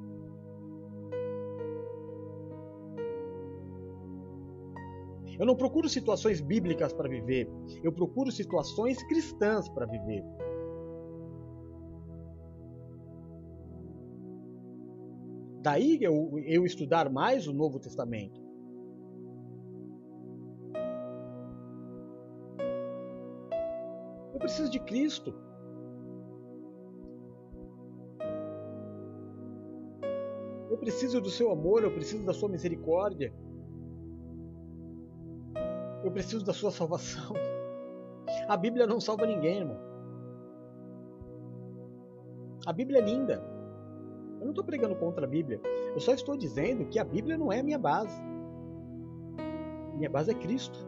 Eu 5.39 5.47
não 5.47 5.57
procuro 5.57 5.89
situações 5.89 6.43
bíblicas 6.43 6.93
para 6.93 7.09
viver, 7.09 7.51
eu 7.83 7.91
procuro 7.91 8.31
situações 8.31 9.03
cristãs 9.05 9.67
para 9.71 9.87
viver. 9.87 10.23
Daí 15.65 15.99
eu, 16.03 16.39
eu 16.45 16.67
estudar 16.67 17.09
mais 17.09 17.49
o 17.49 17.53
Novo 17.55 17.81
Testamento. 17.81 18.39
Eu 24.35 24.39
preciso 24.39 24.71
de 24.71 24.79
Cristo. 24.79 25.35
Eu 30.69 30.77
preciso 30.77 31.19
do 31.19 31.31
seu 31.31 31.51
amor, 31.51 31.83
eu 31.83 31.91
preciso 31.91 32.27
da 32.27 32.35
sua 32.35 32.51
misericórdia. 32.51 33.33
Eu 36.05 36.13
preciso 36.13 36.45
da 36.45 36.53
sua 36.53 36.71
salvação. 36.71 37.33
A 38.47 38.57
Bíblia 38.59 38.87
não 38.87 39.01
salva 39.01 39.25
ninguém, 39.25 39.61
irmão. 39.61 39.79
A 42.67 42.73
Bíblia 42.75 42.99
é 42.99 43.03
linda. 43.03 43.54
Eu 44.45 44.49
não 44.49 44.51
estou 44.53 44.65
pregando 44.65 44.95
contra 44.95 45.25
a 45.25 45.29
Bíblia. 45.29 45.59
Eu 45.95 46.01
só 46.01 46.13
estou 46.13 46.37
dizendo 46.37 46.85
que 46.85 46.99
a 46.99 47.05
Bíblia 47.05 47.39
não 47.39 47.51
é 47.51 47.61
a 47.61 47.63
minha 47.63 47.79
base. 47.79 48.23
Minha 49.97 50.11
base 50.11 50.31
é 50.31 50.35
Cristo. 50.35 50.79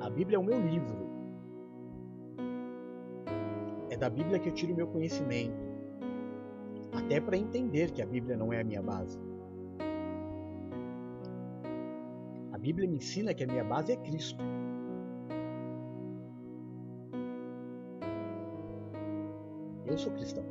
A 0.00 0.08
Bíblia 0.08 0.36
é 0.36 0.38
o 0.38 0.44
meu 0.44 0.60
livro. 0.60 0.96
É 3.90 3.96
da 3.96 4.08
Bíblia 4.08 4.38
que 4.38 4.48
eu 4.48 4.54
tiro 4.54 4.72
o 4.72 4.76
meu 4.76 4.86
conhecimento. 4.86 5.66
Até 6.92 7.20
para 7.20 7.36
entender 7.36 7.90
que 7.90 8.00
a 8.00 8.06
Bíblia 8.06 8.36
não 8.36 8.52
é 8.52 8.60
a 8.60 8.64
minha 8.64 8.80
base. 8.80 9.18
Bíblia 12.66 12.88
me 12.88 12.96
ensina 12.96 13.32
que 13.32 13.44
a 13.44 13.46
minha 13.46 13.62
base 13.62 13.92
é 13.92 13.96
Cristo. 13.96 14.42
Eu 19.96 20.00
sou 20.00 20.12
cristão. 20.12 20.44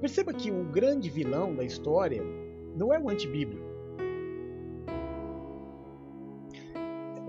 Perceba 0.00 0.34
que 0.34 0.50
o 0.50 0.64
grande 0.64 1.08
vilão 1.08 1.54
da 1.54 1.62
história 1.62 2.20
não 2.74 2.92
é 2.92 2.98
o 2.98 3.08
antibíblico. 3.08 3.64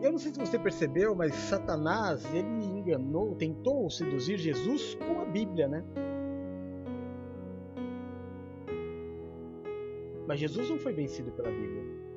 Eu 0.01 0.11
não 0.11 0.17
sei 0.17 0.33
se 0.33 0.39
você 0.39 0.57
percebeu, 0.57 1.13
mas 1.13 1.35
Satanás 1.35 2.25
ele 2.33 2.65
enganou, 2.65 3.35
tentou 3.35 3.87
seduzir 3.91 4.39
Jesus 4.39 4.95
com 4.95 5.21
a 5.21 5.25
Bíblia, 5.25 5.67
né? 5.67 5.83
Mas 10.27 10.39
Jesus 10.39 10.67
não 10.67 10.79
foi 10.79 10.93
vencido 10.93 11.31
pela 11.33 11.51
Bíblia. 11.51 12.10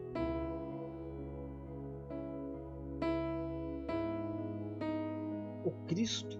Cristo. 5.94 6.36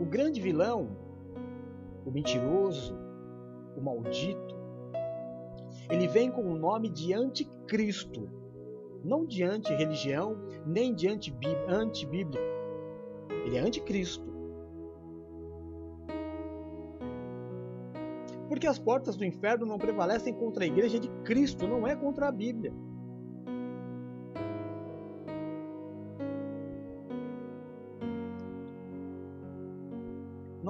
O 0.00 0.04
grande 0.04 0.40
vilão, 0.40 0.88
o 2.04 2.10
mentiroso, 2.10 2.98
o 3.76 3.80
maldito, 3.80 4.56
ele 5.88 6.08
vem 6.08 6.32
com 6.32 6.42
o 6.42 6.58
nome 6.58 6.88
de 6.88 7.14
anticristo, 7.14 8.28
não 9.04 9.24
de 9.24 9.44
anti-religião, 9.44 10.36
nem 10.66 10.92
de 10.92 11.06
anti-bíblico. 11.06 12.42
Ele 13.46 13.56
é 13.56 13.60
anticristo. 13.60 14.28
Porque 18.48 18.66
as 18.66 18.80
portas 18.80 19.16
do 19.16 19.24
inferno 19.24 19.64
não 19.64 19.78
prevalecem 19.78 20.34
contra 20.34 20.64
a 20.64 20.66
igreja 20.66 20.98
de 20.98 21.08
Cristo, 21.22 21.68
não 21.68 21.86
é 21.86 21.94
contra 21.94 22.26
a 22.26 22.32
Bíblia. 22.32 22.74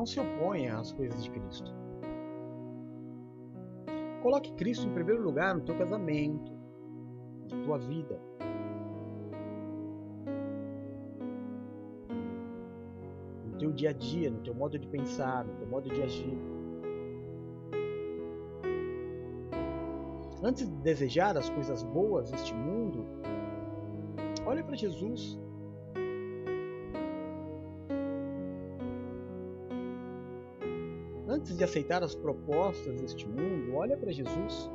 Não 0.00 0.06
se 0.06 0.18
oponha 0.18 0.78
às 0.78 0.92
coisas 0.92 1.22
de 1.22 1.30
Cristo. 1.30 1.70
Coloque 4.22 4.50
Cristo 4.54 4.88
em 4.88 4.94
primeiro 4.94 5.22
lugar 5.22 5.54
no 5.54 5.60
teu 5.60 5.76
casamento, 5.76 6.50
na 7.50 7.62
tua 7.64 7.76
vida. 7.76 8.18
No 13.44 13.58
teu 13.58 13.70
dia 13.72 13.90
a 13.90 13.92
dia, 13.92 14.30
no 14.30 14.40
teu 14.40 14.54
modo 14.54 14.78
de 14.78 14.88
pensar, 14.88 15.44
no 15.44 15.54
teu 15.56 15.66
modo 15.66 15.90
de 15.90 16.02
agir. 16.02 16.38
Antes 20.42 20.66
de 20.66 20.76
desejar 20.76 21.36
as 21.36 21.50
coisas 21.50 21.82
boas 21.82 22.30
deste 22.30 22.54
mundo, 22.54 23.04
olhe 24.46 24.62
para 24.62 24.76
Jesus. 24.76 25.38
Antes 31.40 31.56
de 31.56 31.64
aceitar 31.64 32.02
as 32.02 32.14
propostas 32.14 33.00
deste 33.00 33.26
mundo, 33.26 33.74
olha 33.74 33.96
para 33.96 34.12
Jesus. 34.12 34.70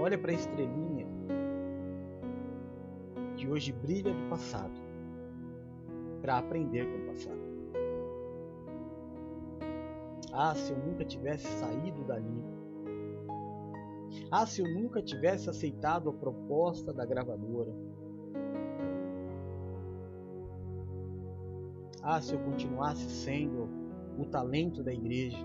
Olha 0.00 0.16
para 0.16 0.30
a 0.30 0.34
estrelinha 0.34 1.08
que 3.36 3.48
hoje 3.48 3.72
brilha 3.72 4.14
do 4.14 4.30
passado, 4.30 4.80
para 6.22 6.38
aprender 6.38 6.86
com 6.86 7.02
o 7.02 7.06
passado. 7.08 7.40
Ah, 10.32 10.54
se 10.54 10.70
eu 10.70 10.78
nunca 10.78 11.04
tivesse 11.04 11.48
saído 11.58 12.04
dali. 12.04 12.44
Ah, 14.30 14.46
se 14.46 14.62
eu 14.62 14.72
nunca 14.72 15.02
tivesse 15.02 15.50
aceitado 15.50 16.08
a 16.08 16.12
proposta 16.12 16.92
da 16.92 17.04
gravadora. 17.04 17.74
Ah, 22.08 22.20
se 22.20 22.32
eu 22.32 22.38
continuasse 22.38 23.10
sendo 23.10 23.68
o 24.16 24.24
talento 24.24 24.80
da 24.80 24.92
igreja. 24.92 25.44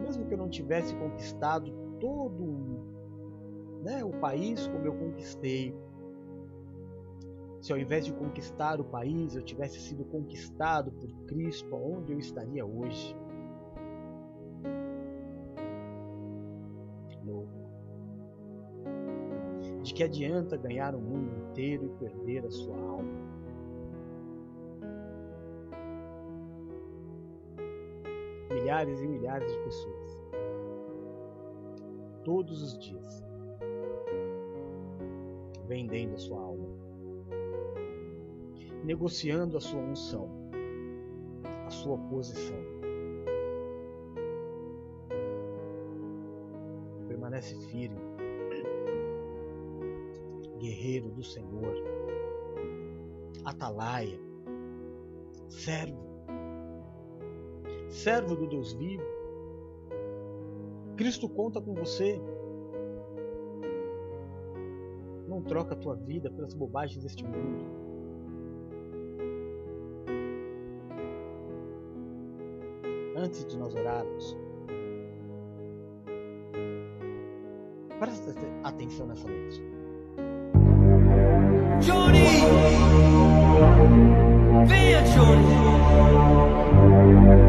Mesmo 0.00 0.24
que 0.24 0.34
eu 0.34 0.38
não 0.38 0.48
tivesse 0.48 0.94
conquistado 0.94 1.72
todo 1.98 2.86
né, 3.82 4.04
o 4.04 4.12
país 4.20 4.68
como 4.68 4.86
eu 4.86 4.94
conquistei, 4.94 5.74
se 7.60 7.72
ao 7.72 7.78
invés 7.78 8.06
de 8.06 8.12
conquistar 8.12 8.80
o 8.80 8.84
país 8.84 9.34
eu 9.34 9.42
tivesse 9.42 9.80
sido 9.80 10.04
conquistado 10.04 10.92
por 10.92 11.10
Cristo, 11.26 11.74
aonde 11.74 12.12
eu 12.12 12.20
estaria 12.20 12.64
hoje? 12.64 13.16
Que 20.02 20.06
adianta 20.06 20.56
ganhar 20.56 20.96
o 20.96 21.00
mundo 21.00 21.30
inteiro 21.48 21.86
e 21.86 21.88
perder 21.90 22.44
a 22.44 22.50
sua 22.50 22.76
alma? 22.76 23.12
Milhares 28.50 29.00
e 29.00 29.06
milhares 29.06 29.52
de 29.52 29.58
pessoas, 29.60 30.20
todos 32.24 32.62
os 32.62 32.78
dias, 32.80 33.24
vendendo 35.68 36.14
a 36.14 36.18
sua 36.18 36.40
alma. 36.40 36.68
Negociando 38.82 39.56
a 39.56 39.60
sua 39.60 39.80
unção, 39.80 40.28
a 41.64 41.70
sua 41.70 41.96
posição. 41.96 42.58
Permanece 47.06 47.54
firme, 47.68 48.00
guerreiro 50.62 51.10
do 51.10 51.24
Senhor, 51.24 51.74
atalaia, 53.44 54.16
servo, 55.48 55.98
servo 57.88 58.36
do 58.36 58.46
Deus 58.46 58.72
vivo. 58.74 59.02
Cristo 60.96 61.28
conta 61.28 61.60
com 61.60 61.74
você. 61.74 62.20
Não 65.26 65.42
troca 65.42 65.74
a 65.74 65.76
tua 65.76 65.96
vida 65.96 66.30
pelas 66.30 66.54
bobagens 66.54 67.02
deste 67.02 67.24
mundo. 67.24 67.82
antes 73.14 73.44
de 73.46 73.56
nós 73.56 73.72
orarmos, 73.74 74.36
presta 78.00 78.34
atenção 78.64 79.06
nessa 79.06 79.28
letra. 79.28 79.81
Johnny! 81.82 82.26
Venha, 84.66 85.02
Johnny! 85.02 85.54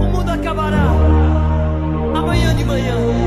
O 0.02 0.06
mundo 0.12 0.32
acabará 0.32 0.86
amanhã 2.16 2.56
de 2.56 2.66
manhã. 2.66 3.23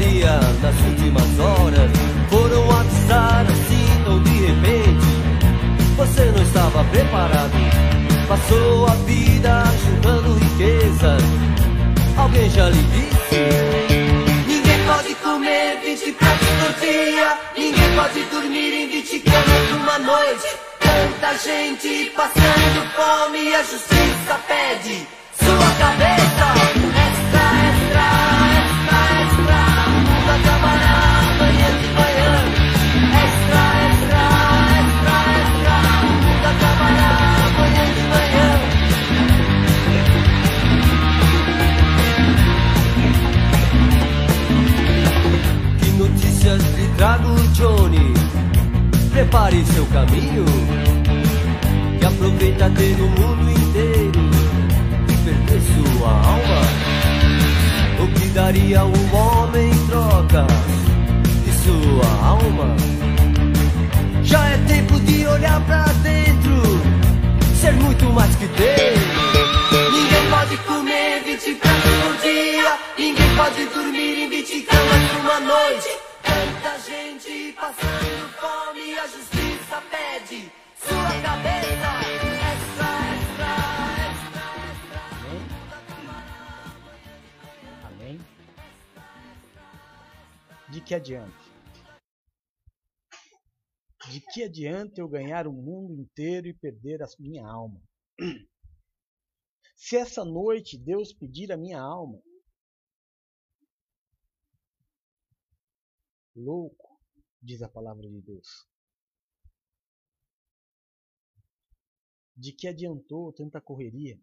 Faria 0.00 0.40
nas 0.62 0.80
últimas 0.80 1.38
horas? 1.38 1.90
Foram 2.30 2.70
avisar 2.70 3.44
assim 3.44 4.10
ou 4.10 4.18
de 4.20 4.46
repente? 4.46 5.06
Você 5.94 6.24
não 6.24 6.42
estava 6.42 6.84
preparado. 6.84 7.52
Passou 8.26 8.86
a 8.86 8.94
vida 9.04 9.62
juntando 9.84 10.32
riquezas. 10.38 11.22
Alguém 12.16 12.48
já 12.48 12.70
lhe 12.70 12.82
disse? 12.82 14.46
Ninguém 14.46 14.86
pode 14.86 15.14
comer 15.16 15.80
20 15.84 16.12
pratos 16.12 16.48
por 16.48 16.80
dia. 16.80 17.38
Ninguém 17.58 17.94
pode 17.94 18.22
dormir 18.30 18.72
em 18.72 18.88
20 18.88 19.20
camas 19.20 19.70
numa 19.70 19.98
noite. 19.98 20.48
Tanta 20.80 21.20
Tanta 21.20 21.38
gente 21.44 22.10
passando 22.16 22.88
fome, 22.96 23.54
a 23.54 23.62
justiça 23.64 24.40
pede 24.48 25.06
sua 25.38 25.74
cabeça. 25.78 26.89
Johnny? 47.60 48.14
Prepare 49.12 49.62
seu 49.66 49.84
caminho. 49.86 50.46
Que 51.98 52.06
aproveita 52.06 52.70
ter 52.70 52.94
o 52.94 53.08
mundo 53.08 53.50
inteiro 53.50 54.20
e 55.06 55.16
perder 55.24 55.60
sua 55.60 56.08
alma. 56.08 56.60
O 58.02 58.08
que 58.14 58.28
daria 58.28 58.82
um 58.82 59.14
homem 59.14 59.70
em 59.70 59.86
troca 59.88 60.46
de 61.44 61.52
sua 61.62 62.26
alma? 62.26 62.74
Já 64.22 64.42
é 64.48 64.56
tempo 64.66 64.98
de 65.00 65.26
olhar 65.26 65.60
pra 65.66 65.84
dentro, 66.02 66.62
ser 67.60 67.74
muito 67.74 68.06
mais 68.06 68.34
que 68.36 68.48
ter. 68.48 68.94
Ninguém 69.92 70.30
pode 70.30 70.56
comer 70.58 71.22
20 71.26 71.54
pratos 71.56 71.90
por 72.02 72.22
dia, 72.22 72.78
ninguém 72.98 73.36
pode 73.36 73.66
dormir 73.66 74.24
em 74.24 74.30
20 74.30 74.60
camas 74.62 75.12
numa 75.12 75.40
noite. 75.40 76.09
Tanta 76.40 76.78
gente 76.78 77.52
passando 77.52 78.28
fome, 78.40 78.98
a 78.98 79.06
justiça 79.06 79.82
pede 79.90 80.50
sua 80.74 81.12
cabeça. 81.20 81.90
Extra. 82.50 82.90
Amém? 87.88 88.18
De 90.70 90.80
que 90.80 90.94
adianta? 90.94 91.44
De 94.08 94.20
que 94.32 94.42
adianta 94.44 94.98
eu 94.98 95.08
ganhar 95.10 95.46
o 95.46 95.52
mundo 95.52 96.00
inteiro 96.00 96.48
e 96.48 96.54
perder 96.54 97.02
a 97.02 97.06
minha 97.18 97.46
alma? 97.46 97.82
Se 99.76 99.94
essa 99.94 100.24
noite 100.24 100.78
Deus 100.78 101.12
pedir 101.12 101.52
a 101.52 101.58
minha 101.58 101.82
alma, 101.82 102.18
louco, 106.40 107.00
diz 107.42 107.62
a 107.62 107.68
palavra 107.68 108.08
de 108.08 108.20
Deus. 108.20 108.68
De 112.36 112.52
que 112.52 112.66
adiantou 112.68 113.32
tanta 113.32 113.60
correria? 113.60 114.18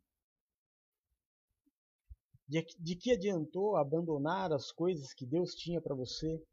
De, 2.47 2.65
de 2.79 2.95
que 2.95 3.11
adiantou 3.11 3.75
abandonar 3.75 4.51
as 4.53 4.71
coisas 4.71 5.13
que 5.13 5.25
Deus 5.25 5.53
tinha 5.53 5.81
para 5.81 5.93
você? 5.93 6.43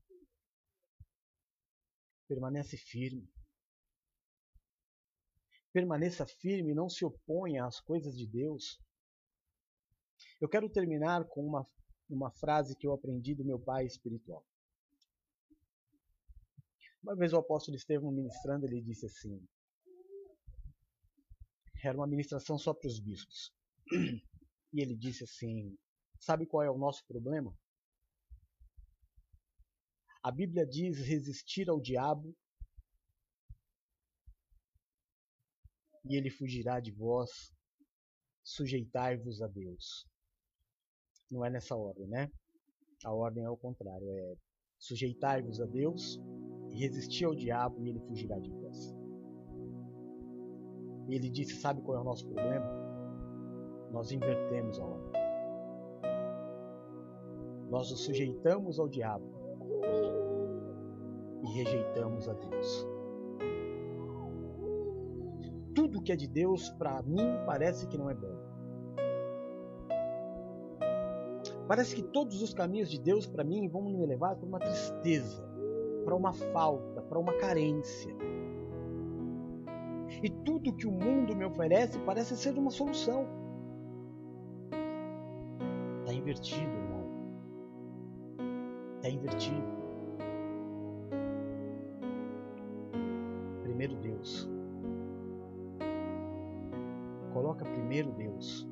Permanece 2.29 2.77
firme. 2.77 3.31
Permaneça 5.73 6.27
firme, 6.27 6.75
não 6.75 6.89
se 6.89 7.05
oponha 7.05 7.65
às 7.65 7.81
coisas 7.81 8.17
de 8.17 8.27
Deus. 8.27 8.81
Eu 10.41 10.49
quero 10.49 10.69
terminar 10.69 11.27
com 11.29 11.45
uma, 11.45 11.67
uma 12.09 12.31
frase 12.31 12.77
que 12.77 12.87
eu 12.87 12.93
aprendi 12.93 13.35
do 13.35 13.45
meu 13.45 13.59
pai 13.59 13.87
espiritual. 13.87 14.45
Uma 17.05 17.15
vez 17.15 17.35
o 17.35 17.37
apóstolo 17.37 17.77
Estevão 17.77 18.11
ministrando, 18.11 18.65
ele 18.65 18.81
disse 18.81 19.05
assim: 19.05 19.47
era 21.83 21.99
uma 21.99 22.07
ministração 22.07 22.57
só 22.57 22.73
para 22.73 22.89
os 22.89 22.99
bispos. 22.99 23.53
E 24.73 24.81
ele 24.81 24.97
disse 24.97 25.23
assim: 25.23 25.79
Sabe 26.19 26.47
qual 26.47 26.63
é 26.63 26.71
o 26.71 26.79
nosso 26.79 27.07
problema? 27.07 27.55
A 30.23 30.33
Bíblia 30.33 30.67
diz 30.67 30.99
resistir 30.99 31.69
ao 31.69 31.79
diabo 31.79 32.35
e 36.07 36.17
ele 36.17 36.31
fugirá 36.31 36.81
de 36.81 36.91
vós, 36.91 37.55
sujeitai-vos 38.43 39.43
a 39.43 39.47
Deus. 39.47 40.09
Não 41.31 41.45
é 41.45 41.51
nessa 41.51 41.77
ordem, 41.77 42.09
né? 42.09 42.33
A 43.05 43.13
ordem 43.13 43.45
é 43.45 43.51
o 43.51 43.57
contrário, 43.57 44.11
é 44.11 44.37
sujeitai-vos 44.79 45.61
a 45.61 45.67
Deus 45.67 46.19
resistir 46.75 47.25
ao 47.25 47.35
diabo 47.35 47.83
e 47.83 47.89
ele 47.89 48.01
fugirá 48.01 48.39
de 48.39 48.51
vós. 48.51 48.95
E 51.09 51.15
ele 51.15 51.29
disse: 51.29 51.55
Sabe 51.57 51.81
qual 51.83 51.99
é 51.99 52.01
o 52.01 52.05
nosso 52.05 52.27
problema? 52.27 52.67
Nós 53.93 54.11
invertemos 54.11 54.79
a 54.81 54.85
ordem. 54.85 55.13
Nós 57.71 57.91
nos 57.91 58.05
sujeitamos 58.05 58.79
ao 58.79 58.89
diabo 58.89 59.25
e 61.43 61.47
rejeitamos 61.59 62.29
a 62.29 62.33
Deus. 62.33 62.87
Tudo 65.75 66.03
que 66.03 66.13
é 66.13 66.17
de 66.17 66.29
Deus, 66.29 66.71
para 66.71 67.03
mim, 67.03 67.21
parece 67.47 67.87
que 67.89 67.99
não 67.99 68.09
é 68.09 68.15
bom. 68.15 68.35
Parece 71.67 71.97
que 71.97 72.03
todos 72.03 72.43
os 72.43 72.53
caminhos 72.53 72.91
de 72.91 73.01
Deus, 73.01 73.27
para 73.27 73.43
mim, 73.43 73.69
vão 73.69 73.83
me 73.83 74.07
levar 74.07 74.37
para 74.37 74.47
uma 74.47 74.59
tristeza, 74.59 75.43
para 76.05 76.15
uma 76.15 76.33
falta, 76.33 77.03
para 77.03 77.19
uma 77.19 77.33
carência. 77.35 78.15
E 80.23 80.31
tudo 80.45 80.73
que 80.75 80.87
o 80.87 80.93
mundo 80.93 81.35
me 81.35 81.45
oferece 81.45 81.99
parece 82.01 82.37
ser 82.37 82.57
uma 82.57 82.71
solução. 82.71 83.27
Está 86.01 86.13
invertido, 86.13 86.71
irmão. 86.73 87.05
Está 88.97 89.09
invertido. 89.11 89.75
Primeiro 93.63 93.97
Deus. 93.97 94.49
Coloca 97.33 97.65
primeiro 97.65 98.13
Deus. 98.13 98.69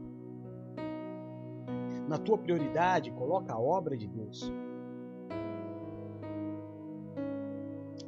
Na 2.08 2.18
tua 2.18 2.38
prioridade, 2.38 3.10
coloca 3.12 3.52
a 3.52 3.58
obra 3.58 3.96
de 3.96 4.06
Deus. 4.06 4.52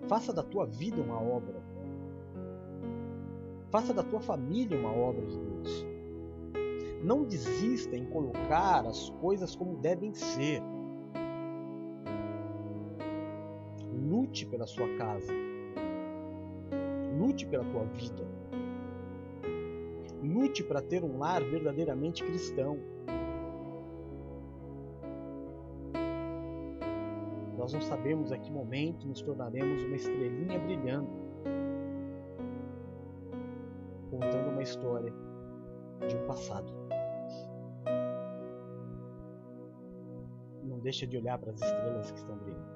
Faça 0.09 0.33
da 0.33 0.43
tua 0.43 0.67
vida 0.67 1.01
uma 1.01 1.21
obra. 1.21 1.63
Faça 3.71 3.93
da 3.93 4.03
tua 4.03 4.21
família 4.21 4.79
uma 4.79 4.93
obra 4.93 5.27
de 5.27 5.39
Deus. 5.39 5.87
Não 7.03 7.25
desista 7.25 7.97
em 7.97 8.07
colocar 8.07 8.87
as 8.87 9.11
coisas 9.21 9.55
como 9.57 9.77
devem 9.79 10.15
ser. 10.15 10.63
Lute 13.93 14.47
pela 14.47 14.67
sua 14.67 14.89
casa. 14.97 15.33
Lute 17.19 17.47
pela 17.47 17.65
tua 17.65 17.85
vida. 17.85 18.27
Lute 20.23 20.63
para 20.63 20.81
ter 20.81 21.03
um 21.03 21.19
lar 21.19 21.43
verdadeiramente 21.43 22.23
cristão. 22.25 22.79
Nós 27.65 27.73
não 27.73 27.81
sabemos 27.81 28.31
a 28.31 28.37
que 28.37 28.53
momento 28.53 29.09
nos 29.09 29.23
tornaremos 29.23 29.85
uma 29.85 29.97
estrelinha 29.97 30.59
brilhando, 30.59 31.09
contando 34.11 34.51
uma 34.51 34.63
história 34.63 35.11
de 36.07 36.15
um 36.15 36.27
passado. 36.27 36.71
Não 40.63 40.79
deixa 40.81 41.07
de 41.07 41.17
olhar 41.17 41.39
para 41.39 41.53
as 41.53 41.63
estrelas 41.63 42.11
que 42.11 42.19
estão 42.19 42.37
brilhando. 42.37 42.69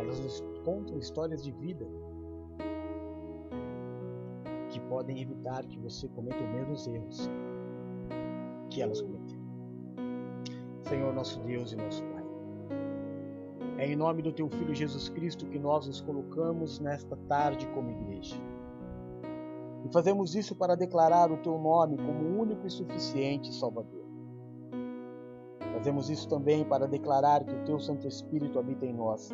Elas 0.00 0.18
nos 0.18 0.40
contam 0.64 0.98
histórias 0.98 1.44
de 1.44 1.52
vida 1.52 1.86
que 4.70 4.80
podem 4.88 5.22
evitar 5.22 5.64
que 5.64 5.78
você 5.78 6.08
cometa 6.08 6.42
os 6.42 6.50
mesmos 6.50 6.88
erros 6.88 7.30
que 8.70 8.82
elas 8.82 9.00
cometeram. 9.00 9.37
Senhor 10.88 11.12
nosso 11.12 11.38
Deus 11.40 11.72
e 11.72 11.76
nosso 11.76 12.02
Pai. 12.02 12.24
É 13.76 13.86
em 13.86 13.94
nome 13.94 14.22
do 14.22 14.32
Teu 14.32 14.48
Filho 14.48 14.74
Jesus 14.74 15.10
Cristo 15.10 15.44
que 15.44 15.58
nós 15.58 15.86
nos 15.86 16.00
colocamos 16.00 16.80
nesta 16.80 17.14
tarde 17.28 17.68
como 17.68 17.90
igreja. 17.90 18.36
E 19.84 19.92
fazemos 19.92 20.34
isso 20.34 20.56
para 20.56 20.74
declarar 20.74 21.30
o 21.30 21.36
Teu 21.36 21.58
nome 21.58 21.98
como 21.98 22.40
único 22.40 22.66
e 22.66 22.70
suficiente 22.70 23.54
Salvador. 23.54 24.02
Fazemos 25.74 26.08
isso 26.08 26.26
também 26.26 26.64
para 26.64 26.88
declarar 26.88 27.44
que 27.44 27.54
o 27.54 27.64
Teu 27.64 27.78
Santo 27.78 28.08
Espírito 28.08 28.58
habita 28.58 28.86
em 28.86 28.94
nós. 28.94 29.30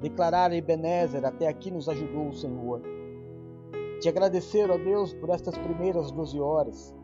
Declarar 0.00 0.50
Ebenezer, 0.50 1.26
até 1.26 1.46
aqui 1.46 1.70
nos 1.70 1.90
ajudou 1.90 2.28
o 2.28 2.34
Senhor. 2.34 2.80
Te 4.00 4.08
agradecer, 4.08 4.70
ó 4.70 4.78
Deus, 4.78 5.12
por 5.12 5.28
estas 5.28 5.58
primeiras 5.58 6.10
12 6.10 6.40
horas. 6.40 6.94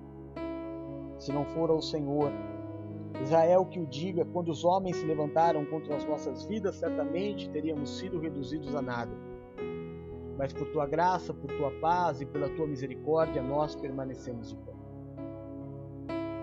Se 1.18 1.30
não 1.30 1.44
for 1.44 1.70
ao 1.70 1.82
Senhor, 1.82 2.32
Israel 3.22 3.64
que 3.66 3.78
o 3.80 3.86
diga, 3.86 4.24
quando 4.24 4.48
os 4.50 4.64
homens 4.64 4.96
se 4.96 5.06
levantaram 5.06 5.64
contra 5.64 5.96
as 5.96 6.04
nossas 6.04 6.44
vidas, 6.44 6.76
certamente 6.76 7.48
teríamos 7.50 7.98
sido 7.98 8.18
reduzidos 8.18 8.74
a 8.74 8.82
nada. 8.82 9.12
mas 10.36 10.52
por 10.52 10.66
tua 10.68 10.86
graça, 10.86 11.32
por 11.32 11.50
tua 11.52 11.70
paz 11.80 12.20
e 12.20 12.26
pela 12.26 12.48
tua 12.50 12.66
misericórdia, 12.66 13.40
nós 13.40 13.76
permanecemos 13.76 14.50
de 14.50 14.56
pé. 14.56 14.72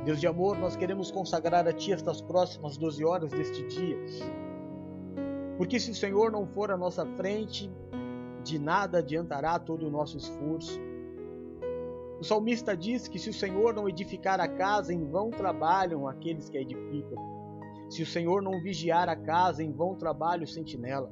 Deus 0.06 0.20
de 0.20 0.28
amor, 0.28 0.58
nós 0.58 0.76
queremos 0.76 1.12
consagrar 1.12 1.68
a 1.68 1.74
Ti 1.74 1.94
estas 1.94 2.22
próximas 2.22 2.78
12 2.78 3.04
horas 3.06 3.32
deste 3.32 3.68
dia. 3.68 3.98
Porque 5.58 5.80
se 5.80 5.92
o 5.92 5.96
Senhor 5.96 6.32
não 6.32 6.48
for 6.48 6.72
à 6.72 6.78
nossa 6.78 7.06
frente, 7.06 7.70
de 8.44 8.58
nada 8.58 9.00
adiantará 9.00 9.60
todo 9.60 9.86
o 9.86 9.92
nosso 9.92 10.18
esforço. 10.18 10.80
O 12.22 12.24
salmista 12.24 12.78
diz 12.78 13.08
que 13.08 13.18
se 13.18 13.32
o 13.32 13.34
Senhor 13.34 13.74
não 13.74 13.90
edificar 13.90 14.40
a 14.40 14.48
casa, 14.48 14.94
em 14.94 15.04
vão 15.10 15.32
trabalham 15.32 16.08
aqueles 16.08 16.52
que 16.52 16.56
a 16.56 16.62
edificam. 16.62 17.18
Se 17.90 18.04
o 18.04 18.06
Senhor 18.06 18.44
não 18.44 18.62
vigiar 18.62 19.10
a 19.10 19.16
casa, 19.16 19.64
em 19.64 19.72
vão 19.72 19.96
trabalha 19.96 20.44
o 20.44 20.48
sentinela. 20.48 21.12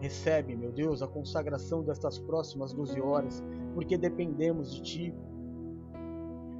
Recebe, 0.00 0.54
meu 0.54 0.70
Deus, 0.70 1.02
a 1.02 1.08
consagração 1.08 1.82
destas 1.82 2.20
próximas 2.20 2.72
12 2.72 3.00
horas, 3.00 3.42
porque 3.74 3.98
dependemos 3.98 4.72
de 4.72 4.82
Ti. 4.82 5.14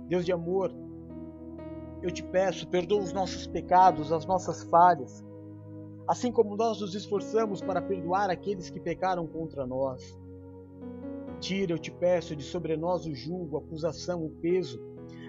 Deus 0.08 0.24
de 0.24 0.32
amor, 0.32 0.74
eu 2.02 2.10
te 2.10 2.24
peço, 2.24 2.66
perdoa 2.66 3.00
os 3.00 3.12
nossos 3.12 3.46
pecados, 3.46 4.10
as 4.10 4.26
nossas 4.26 4.64
falhas, 4.64 5.24
assim 6.08 6.32
como 6.32 6.56
nós 6.56 6.80
nos 6.80 6.96
esforçamos 6.96 7.62
para 7.62 7.80
perdoar 7.80 8.28
aqueles 8.28 8.70
que 8.70 8.80
pecaram 8.80 9.24
contra 9.24 9.64
nós. 9.64 10.23
Tira, 11.44 11.74
eu 11.74 11.78
te 11.78 11.90
peço, 11.90 12.34
de 12.34 12.42
sobre 12.42 12.74
nós 12.74 13.04
o 13.04 13.14
julgo, 13.14 13.58
a 13.58 13.60
acusação, 13.60 14.24
o 14.24 14.30
peso, 14.30 14.80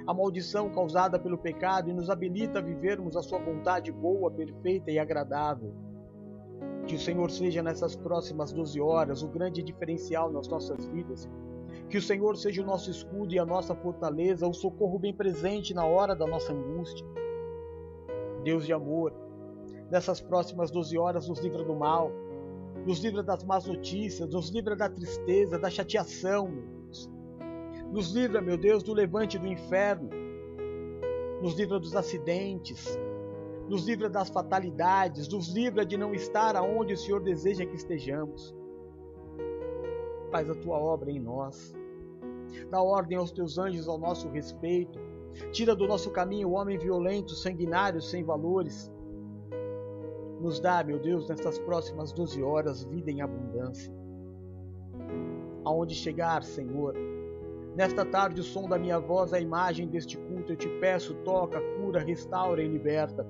a 0.07 0.13
maldição 0.13 0.69
causada 0.69 1.19
pelo 1.19 1.37
pecado 1.37 1.89
e 1.89 1.93
nos 1.93 2.09
habilita 2.09 2.59
a 2.59 2.61
vivermos 2.61 3.17
a 3.17 3.21
Sua 3.21 3.37
vontade 3.37 3.91
boa, 3.91 4.31
perfeita 4.31 4.89
e 4.89 4.97
agradável. 4.97 5.75
Que 6.87 6.95
o 6.95 6.99
Senhor 6.99 7.29
seja 7.29 7.61
nessas 7.61 7.97
próximas 7.97 8.53
12 8.53 8.79
horas 8.79 9.23
o 9.23 9.27
grande 9.27 9.61
diferencial 9.61 10.31
nas 10.31 10.47
nossas 10.47 10.85
vidas. 10.85 11.29
Que 11.89 11.97
o 11.97 12.01
Senhor 12.01 12.37
seja 12.37 12.61
o 12.61 12.65
nosso 12.65 12.89
escudo 12.89 13.33
e 13.33 13.39
a 13.39 13.45
nossa 13.45 13.75
fortaleza, 13.75 14.47
o 14.47 14.53
socorro 14.53 14.97
bem 14.97 15.13
presente 15.13 15.73
na 15.73 15.85
hora 15.85 16.15
da 16.15 16.25
nossa 16.25 16.53
angústia. 16.53 17.05
Deus 18.41 18.65
de 18.65 18.71
amor, 18.71 19.11
nessas 19.91 20.21
próximas 20.21 20.71
12 20.71 20.97
horas 20.97 21.27
nos 21.27 21.41
livra 21.41 21.61
do 21.61 21.75
mal, 21.75 22.09
nos 22.85 22.99
livra 22.99 23.23
das 23.23 23.43
más 23.43 23.65
notícias, 23.65 24.29
nos 24.29 24.49
livra 24.51 24.75
da 24.75 24.87
tristeza, 24.87 25.57
da 25.57 25.69
chateação, 25.69 26.47
meu 26.47 26.63
Deus. 26.63 27.09
Nos 27.91 28.11
livra, 28.13 28.41
meu 28.41 28.57
Deus, 28.57 28.83
do 28.83 28.93
levante 28.93 29.39
do 29.39 29.47
inferno, 29.47 30.09
nos 31.41 31.57
livra 31.57 31.79
dos 31.79 31.95
acidentes, 31.95 32.97
nos 33.67 33.87
livra 33.87 34.09
das 34.09 34.29
fatalidades, 34.29 35.27
nos 35.27 35.53
livra 35.53 35.85
de 35.85 35.97
não 35.97 36.13
estar 36.13 36.55
aonde 36.55 36.93
o 36.93 36.97
Senhor 36.97 37.21
deseja 37.21 37.65
que 37.65 37.75
estejamos. 37.75 38.55
Faz 40.31 40.49
a 40.49 40.55
tua 40.55 40.77
obra 40.77 41.11
em 41.11 41.19
nós. 41.19 41.73
Dá 42.69 42.81
ordem 42.81 43.17
aos 43.17 43.31
teus 43.31 43.57
anjos 43.57 43.87
ao 43.87 43.97
nosso 43.97 44.29
respeito. 44.29 44.99
Tira 45.51 45.75
do 45.75 45.87
nosso 45.87 46.11
caminho 46.11 46.49
o 46.49 46.53
homem 46.53 46.77
violento, 46.77 47.31
sanguinário, 47.31 48.01
sem 48.01 48.23
valores. 48.23 48.91
Nos 50.39 50.59
dá, 50.59 50.83
meu 50.83 50.99
Deus, 50.99 51.27
nestas 51.29 51.57
próximas 51.59 52.11
12 52.11 52.43
horas, 52.43 52.83
vida 52.83 53.09
em 53.09 53.21
abundância. 53.21 53.93
Aonde 55.63 55.95
chegar, 55.95 56.43
Senhor, 56.43 56.95
Nesta 57.75 58.05
tarde, 58.05 58.39
o 58.39 58.43
som 58.43 58.69
da 58.69 58.79
minha 58.79 58.97
voz, 58.97 59.33
a 59.33 59.39
imagem 59.39 59.89
deste 59.89 60.17
culto, 60.17 60.53
eu 60.53 60.55
te 60.55 60.69
peço, 60.79 61.13
toca, 61.25 61.59
cura, 61.75 61.99
restaura 61.99 62.63
e 62.63 62.67
liberta. 62.67 63.27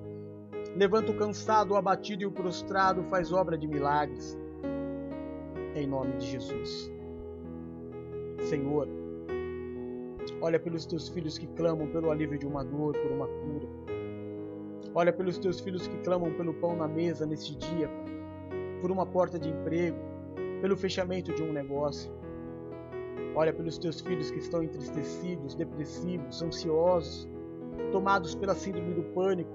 Levanta 0.76 1.12
o 1.12 1.18
cansado, 1.18 1.72
o 1.72 1.76
abatido 1.76 2.22
e 2.22 2.26
o 2.28 2.32
prostrado, 2.32 3.04
faz 3.06 3.34
obra 3.34 3.58
de 3.58 3.68
milagres. 3.68 4.38
Em 5.74 5.88
nome 5.88 6.14
de 6.18 6.28
Jesus. 6.28 6.92
Senhor, 8.42 8.88
olha 10.40 10.60
pelos 10.60 10.86
teus 10.86 11.10
filhos 11.10 11.40
que 11.40 11.48
clamam 11.48 11.88
pelo 11.88 12.12
alívio 12.12 12.38
de 12.38 12.46
uma 12.46 12.64
dor, 12.64 12.96
por 12.96 13.12
uma 13.12 13.26
cura. 13.26 13.95
Olha 14.98 15.12
pelos 15.12 15.38
teus 15.38 15.60
filhos 15.60 15.86
que 15.90 15.98
clamam 15.98 16.32
pelo 16.36 16.54
pão 16.54 16.74
na 16.74 16.88
mesa 16.88 17.26
neste 17.26 17.54
dia, 17.54 17.90
por 18.80 18.90
uma 18.90 19.06
porta 19.06 19.38
de 19.38 19.50
emprego, 19.50 19.98
pelo 20.62 20.78
fechamento 20.78 21.34
de 21.34 21.44
um 21.44 21.52
negócio. 21.52 22.10
Olha 23.36 23.52
pelos 23.52 23.78
teus 23.78 24.00
filhos 24.00 24.32
que 24.32 24.40
estão 24.40 24.64
entristecidos, 24.64 25.54
depressivos, 25.54 26.42
ansiosos, 26.42 27.28
tomados 27.92 28.36
pela 28.36 28.56
síndrome 28.56 28.94
do 28.94 29.04
pânico. 29.14 29.52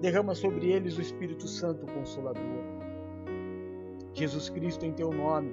Derrama 0.00 0.34
sobre 0.34 0.72
eles 0.72 0.96
o 0.96 1.02
Espírito 1.02 1.46
Santo 1.46 1.84
Consolador. 1.92 2.64
Jesus 4.14 4.48
Cristo, 4.48 4.86
em 4.86 4.92
teu 4.94 5.12
nome, 5.12 5.52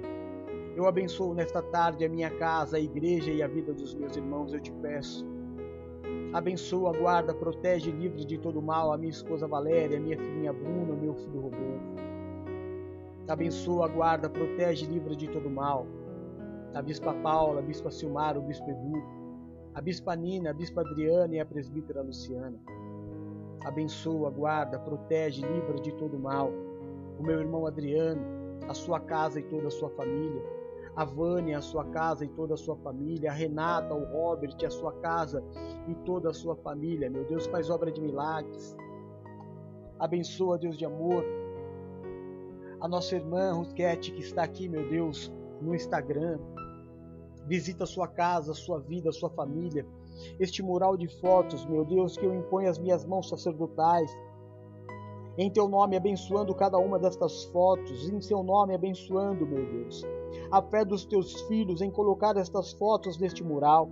eu 0.74 0.86
abençoo 0.86 1.34
nesta 1.34 1.60
tarde 1.60 2.06
a 2.06 2.08
minha 2.08 2.30
casa, 2.30 2.78
a 2.78 2.80
igreja 2.80 3.30
e 3.30 3.42
a 3.42 3.48
vida 3.48 3.74
dos 3.74 3.94
meus 3.94 4.16
irmãos, 4.16 4.54
eu 4.54 4.60
te 4.60 4.72
peço. 4.72 5.35
Abençoa, 6.36 6.92
guarda, 6.92 7.32
protege 7.32 7.90
livre 7.90 8.22
de 8.22 8.36
todo 8.36 8.60
mal 8.60 8.92
a 8.92 8.98
minha 8.98 9.10
esposa 9.10 9.48
Valéria, 9.48 9.96
a 9.96 10.00
minha 10.00 10.18
filhinha 10.18 10.52
Bruna, 10.52 10.94
meu 10.94 11.14
filho 11.14 11.40
Rodolfo. 11.40 11.96
Abençoa, 13.26 13.88
guarda, 13.88 14.28
protege 14.28 14.84
livre 14.84 15.16
de 15.16 15.28
todo 15.28 15.48
mal 15.48 15.86
a 16.74 16.82
Bispa 16.82 17.14
Paula, 17.14 17.60
a 17.60 17.62
Bispa 17.62 17.90
Silmar, 17.90 18.36
o 18.36 18.42
Bispo 18.42 18.68
Edu, 18.68 19.02
a 19.74 19.80
Bispa 19.80 20.14
Nina, 20.14 20.50
a 20.50 20.52
Bispa 20.52 20.82
Adriana 20.82 21.34
e 21.36 21.40
a 21.40 21.46
Presbítera 21.46 22.02
Luciana. 22.02 22.60
Abençoa, 23.64 24.28
guarda, 24.28 24.78
protege, 24.78 25.40
livra 25.40 25.80
de 25.80 25.94
todo 25.94 26.18
mal 26.18 26.52
o 27.18 27.22
meu 27.22 27.40
irmão 27.40 27.66
Adriano, 27.66 28.20
a 28.68 28.74
sua 28.74 29.00
casa 29.00 29.40
e 29.40 29.42
toda 29.44 29.68
a 29.68 29.70
sua 29.70 29.88
família, 29.88 30.42
a 30.96 31.04
Vânia, 31.04 31.58
a 31.58 31.62
sua 31.62 31.84
casa 31.84 32.24
e 32.24 32.28
toda 32.28 32.54
a 32.54 32.56
sua 32.56 32.76
família, 32.76 33.30
a 33.30 33.34
Renata, 33.34 33.94
o 33.94 34.04
Robert, 34.04 34.56
a 34.64 34.70
sua 34.70 34.92
casa 34.94 35.44
e 35.86 35.94
toda 35.94 36.30
a 36.30 36.34
sua 36.34 36.56
família. 36.56 37.10
Meu 37.10 37.24
Deus, 37.24 37.46
faz 37.46 37.68
obra 37.68 37.92
de 37.92 38.00
milagres. 38.00 38.74
Abençoa, 39.98 40.58
Deus 40.58 40.76
de 40.76 40.84
amor, 40.84 41.24
a 42.80 42.88
nossa 42.88 43.16
irmã 43.16 43.52
Ruskete 43.52 44.12
que 44.12 44.20
está 44.20 44.42
aqui, 44.42 44.68
meu 44.68 44.88
Deus, 44.88 45.32
no 45.60 45.74
Instagram, 45.74 46.38
visita 47.46 47.84
a 47.84 47.86
sua 47.86 48.06
casa, 48.06 48.52
a 48.52 48.54
sua 48.54 48.78
vida, 48.80 49.08
a 49.08 49.12
sua 49.12 49.30
família. 49.30 49.86
Este 50.38 50.62
mural 50.62 50.96
de 50.96 51.08
fotos, 51.20 51.64
meu 51.66 51.84
Deus, 51.84 52.16
que 52.16 52.24
eu 52.24 52.34
imponho 52.34 52.68
as 52.68 52.78
minhas 52.78 53.04
mãos 53.04 53.28
sacerdotais. 53.28 54.10
Em 55.38 55.50
teu 55.50 55.68
nome 55.68 55.96
abençoando 55.96 56.54
cada 56.54 56.78
uma 56.78 56.98
destas 56.98 57.44
fotos, 57.44 58.08
em 58.08 58.20
seu 58.20 58.42
nome 58.42 58.74
abençoando, 58.74 59.46
meu 59.46 59.66
Deus, 59.66 60.02
a 60.50 60.62
fé 60.62 60.84
dos 60.84 61.04
teus 61.04 61.40
filhos 61.42 61.80
em 61.80 61.90
colocar 61.90 62.36
estas 62.36 62.72
fotos 62.72 63.18
neste 63.18 63.42
mural. 63.42 63.90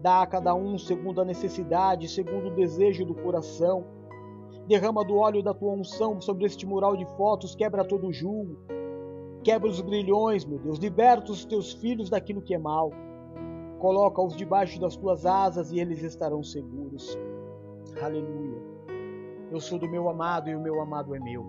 Dá 0.00 0.22
a 0.22 0.26
cada 0.26 0.54
um 0.54 0.78
segundo 0.78 1.20
a 1.20 1.24
necessidade, 1.24 2.08
segundo 2.08 2.48
o 2.48 2.54
desejo 2.54 3.04
do 3.04 3.14
coração. 3.14 3.84
Derrama 4.66 5.04
do 5.04 5.16
óleo 5.16 5.42
da 5.42 5.54
tua 5.54 5.72
unção 5.72 6.20
sobre 6.20 6.44
este 6.44 6.66
mural 6.66 6.96
de 6.96 7.06
fotos, 7.16 7.54
quebra 7.54 7.84
todo 7.84 8.06
o 8.06 8.12
julgo 8.12 8.58
Quebra 9.42 9.68
os 9.68 9.80
grilhões, 9.80 10.44
meu 10.44 10.58
Deus. 10.58 10.78
Liberta 10.78 11.30
os 11.30 11.44
teus 11.44 11.72
filhos 11.72 12.10
daquilo 12.10 12.42
que 12.42 12.54
é 12.54 12.58
mal. 12.58 12.90
Coloca-os 13.78 14.36
debaixo 14.36 14.80
das 14.80 14.96
tuas 14.96 15.24
asas 15.24 15.70
e 15.70 15.78
eles 15.78 16.02
estarão 16.02 16.42
seguros. 16.42 17.16
Aleluia. 18.02 18.60
Eu 19.50 19.60
sou 19.60 19.78
do 19.78 19.88
meu 19.88 20.08
amado 20.08 20.50
e 20.50 20.56
o 20.56 20.60
meu 20.60 20.80
amado 20.80 21.14
é 21.14 21.20
meu. 21.20 21.44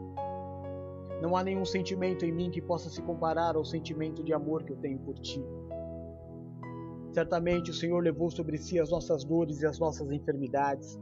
Não 1.21 1.35
há 1.35 1.43
nenhum 1.43 1.65
sentimento 1.65 2.25
em 2.25 2.31
mim 2.31 2.49
que 2.49 2.61
possa 2.61 2.89
se 2.89 3.01
comparar 3.01 3.55
ao 3.55 3.65
sentimento 3.65 4.23
de 4.23 4.33
amor 4.33 4.63
que 4.63 4.71
eu 4.71 4.77
tenho 4.77 4.99
por 4.99 5.15
ti. 5.19 5.43
Certamente 7.11 7.71
o 7.71 7.73
Senhor 7.73 8.01
levou 8.01 8.29
sobre 8.29 8.57
si 8.57 8.79
as 8.79 8.89
nossas 8.91 9.23
dores 9.23 9.61
e 9.61 9.65
as 9.65 9.79
nossas 9.79 10.09
enfermidades. 10.11 10.97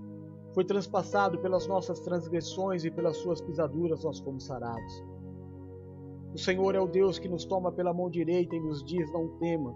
Foi 0.54 0.64
transpassado 0.66 1.38
pelas 1.40 1.68
nossas 1.68 2.00
transgressões 2.00 2.84
e 2.84 2.90
pelas 2.90 3.18
suas 3.18 3.42
pisaduras 3.42 4.04
nós 4.04 4.20
fomos 4.20 4.46
sarados. 4.46 5.04
O 6.34 6.38
Senhor 6.38 6.76
é 6.76 6.80
o 6.80 6.88
Deus 6.88 7.20
que 7.20 7.30
nos 7.30 7.46
toma 7.46 7.72
pela 7.72 7.94
mão 7.94 8.10
direita 8.10 8.56
e 8.56 8.60
nos 8.60 8.84
diz: 8.84 9.12
Não 9.12 9.38
tema, 9.38 9.74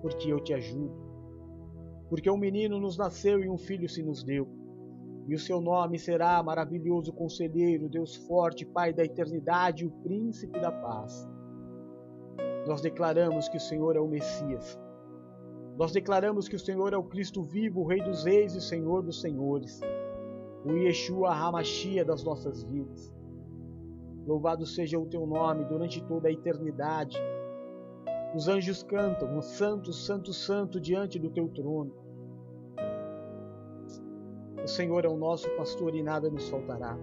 porque 0.00 0.32
eu 0.32 0.40
te 0.40 0.54
ajudo. 0.54 0.92
Porque 2.08 2.30
um 2.30 2.36
menino 2.36 2.80
nos 2.80 2.96
nasceu 2.96 3.40
e 3.40 3.48
um 3.48 3.58
filho 3.58 3.88
se 3.88 4.02
nos 4.02 4.22
deu. 4.22 4.48
E 5.26 5.34
o 5.34 5.38
seu 5.38 5.60
nome 5.60 5.98
será 5.98 6.42
maravilhoso 6.42 7.12
conselheiro, 7.12 7.88
Deus 7.88 8.14
forte, 8.14 8.66
Pai 8.66 8.92
da 8.92 9.04
eternidade, 9.04 9.86
o 9.86 9.90
príncipe 9.90 10.60
da 10.60 10.70
paz. 10.70 11.26
Nós 12.66 12.80
declaramos 12.80 13.48
que 13.48 13.56
o 13.56 13.60
Senhor 13.60 13.96
é 13.96 14.00
o 14.00 14.08
Messias. 14.08 14.78
Nós 15.76 15.92
declaramos 15.92 16.46
que 16.46 16.56
o 16.56 16.58
Senhor 16.58 16.92
é 16.92 16.96
o 16.96 17.02
Cristo 17.02 17.42
vivo, 17.42 17.80
o 17.80 17.86
Rei 17.86 18.02
dos 18.02 18.24
Reis 18.24 18.54
e 18.54 18.60
Senhor 18.60 19.02
dos 19.02 19.20
Senhores, 19.20 19.80
o 20.64 20.72
Yeshua 20.72 21.34
Hamashia 21.34 22.04
das 22.04 22.22
nossas 22.22 22.62
vidas. 22.62 23.12
Louvado 24.26 24.64
seja 24.64 24.98
o 24.98 25.06
teu 25.06 25.26
nome 25.26 25.64
durante 25.64 26.02
toda 26.04 26.28
a 26.28 26.32
eternidade. 26.32 27.18
Os 28.34 28.48
anjos 28.48 28.82
cantam, 28.82 29.40
Santo, 29.42 29.92
Santo, 29.92 30.32
Santo, 30.32 30.80
diante 30.80 31.18
do 31.18 31.30
teu 31.30 31.48
trono. 31.48 32.03
O 34.64 34.66
Senhor 34.66 35.04
é 35.04 35.08
o 35.08 35.16
nosso 35.16 35.46
pastor 35.58 35.94
e 35.94 36.02
nada 36.02 36.30
nos 36.30 36.48
faltará. 36.48 36.96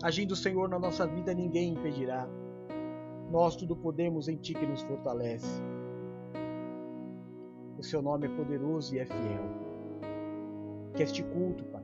Agindo 0.00 0.30
o 0.30 0.36
Senhor 0.36 0.68
na 0.68 0.78
nossa 0.78 1.04
vida, 1.04 1.34
ninguém 1.34 1.72
impedirá. 1.72 2.28
Nós 3.32 3.56
tudo 3.56 3.74
podemos 3.74 4.28
em 4.28 4.36
Ti 4.36 4.54
que 4.54 4.64
nos 4.64 4.80
fortalece. 4.82 5.60
O 7.76 7.82
Seu 7.82 8.00
nome 8.00 8.28
é 8.28 8.30
poderoso 8.30 8.94
e 8.94 9.00
é 9.00 9.06
fiel. 9.06 9.44
Que 10.94 11.02
este 11.02 11.24
culto, 11.24 11.64
Pai, 11.64 11.82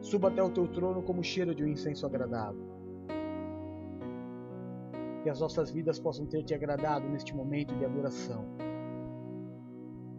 suba 0.00 0.28
até 0.28 0.42
o 0.42 0.48
Teu 0.48 0.66
trono 0.68 1.02
como 1.02 1.22
cheiro 1.22 1.54
de 1.54 1.62
um 1.62 1.68
incenso 1.68 2.06
agradável. 2.06 2.64
Que 5.22 5.28
as 5.28 5.38
nossas 5.38 5.70
vidas 5.70 5.98
possam 5.98 6.24
ter 6.24 6.42
Te 6.44 6.54
agradado 6.54 7.06
neste 7.10 7.36
momento 7.36 7.74
de 7.76 7.84
adoração. 7.84 8.42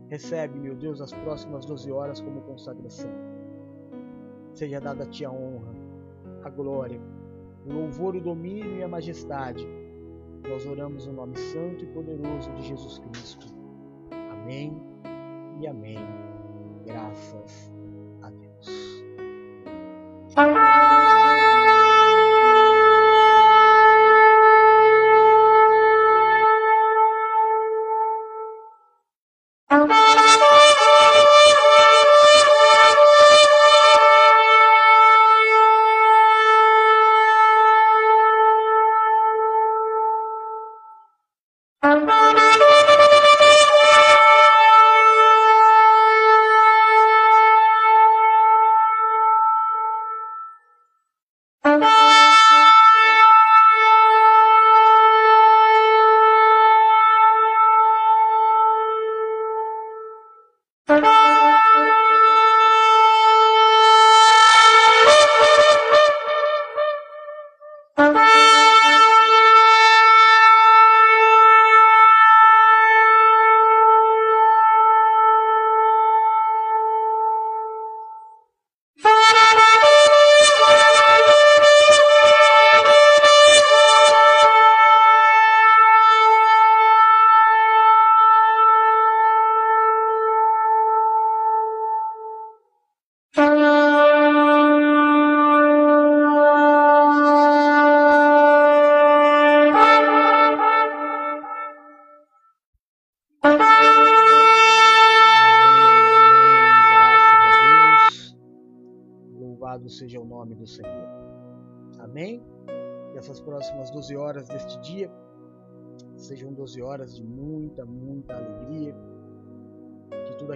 Recebe, 0.10 0.60
meu 0.60 0.76
Deus, 0.76 1.02
as 1.02 1.12
próximas 1.12 1.66
12 1.66 1.92
horas 1.92 2.22
como 2.22 2.42
consagração. 2.42 3.10
Seja 4.58 4.82
dada 4.82 5.04
a 5.04 5.06
Ti 5.06 5.24
a 5.24 5.32
honra, 5.32 5.72
a 6.44 6.50
glória, 6.50 7.00
o 7.64 7.72
louvor, 7.72 8.16
o 8.16 8.20
domínio 8.20 8.78
e 8.78 8.82
a 8.82 8.88
majestade. 8.88 9.64
Nós 10.50 10.66
oramos 10.66 11.06
no 11.06 11.14
nome 11.14 11.38
santo 11.38 11.84
e 11.84 11.88
poderoso 11.94 12.52
de 12.54 12.64
Jesus 12.64 12.98
Cristo. 12.98 13.54
Amém 14.32 14.76
e 15.62 15.68
amém. 15.68 16.00
Graças 16.88 17.72
a 18.24 18.32
Deus. 18.32 19.04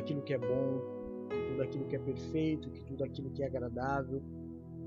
Aquilo 0.01 0.21
que 0.21 0.33
é 0.33 0.37
bom, 0.37 0.81
que 1.29 1.49
tudo 1.49 1.63
aquilo 1.63 1.85
que 1.85 1.95
é 1.95 1.99
perfeito, 1.99 2.69
que 2.69 2.83
tudo 2.83 3.03
aquilo 3.03 3.29
que 3.31 3.43
é 3.43 3.47
agradável, 3.47 4.21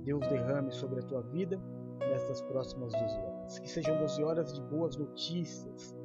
Deus 0.04 0.26
derrame 0.28 0.70
sobre 0.70 1.00
a 1.00 1.02
tua 1.02 1.22
vida 1.22 1.60
nestas 2.00 2.42
próximas 2.42 2.92
12 2.92 3.04
horas. 3.16 3.58
Que 3.58 3.70
sejam 3.70 3.98
12 3.98 4.22
horas 4.22 4.52
de 4.52 4.60
boas 4.62 4.96
notícias. 4.96 5.96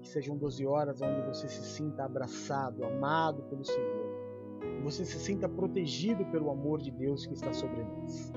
Que 0.00 0.08
sejam 0.08 0.36
12 0.36 0.66
horas 0.66 1.02
onde 1.02 1.20
você 1.22 1.48
se 1.48 1.62
sinta 1.62 2.04
abraçado, 2.04 2.84
amado 2.84 3.42
pelo 3.44 3.64
Senhor 3.64 4.12
você 4.82 5.04
se 5.04 5.18
sinta 5.18 5.48
protegido 5.48 6.24
pelo 6.26 6.50
amor 6.50 6.80
de 6.80 6.90
Deus 6.90 7.26
que 7.26 7.34
está 7.34 7.52
sobre 7.52 7.82
nós. 7.82 8.32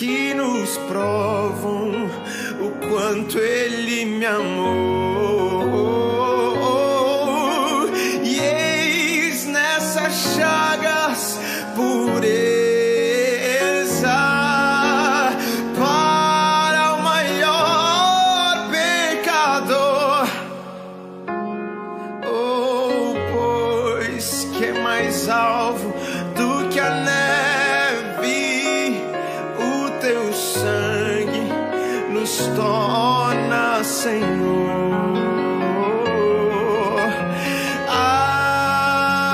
que 0.06 0.36
nos 0.36 0.78
provam 0.88 2.06
o 2.62 2.70
quanto 2.88 3.40
Ele 3.40 4.06
me 4.06 4.26
amou. 4.26 5.15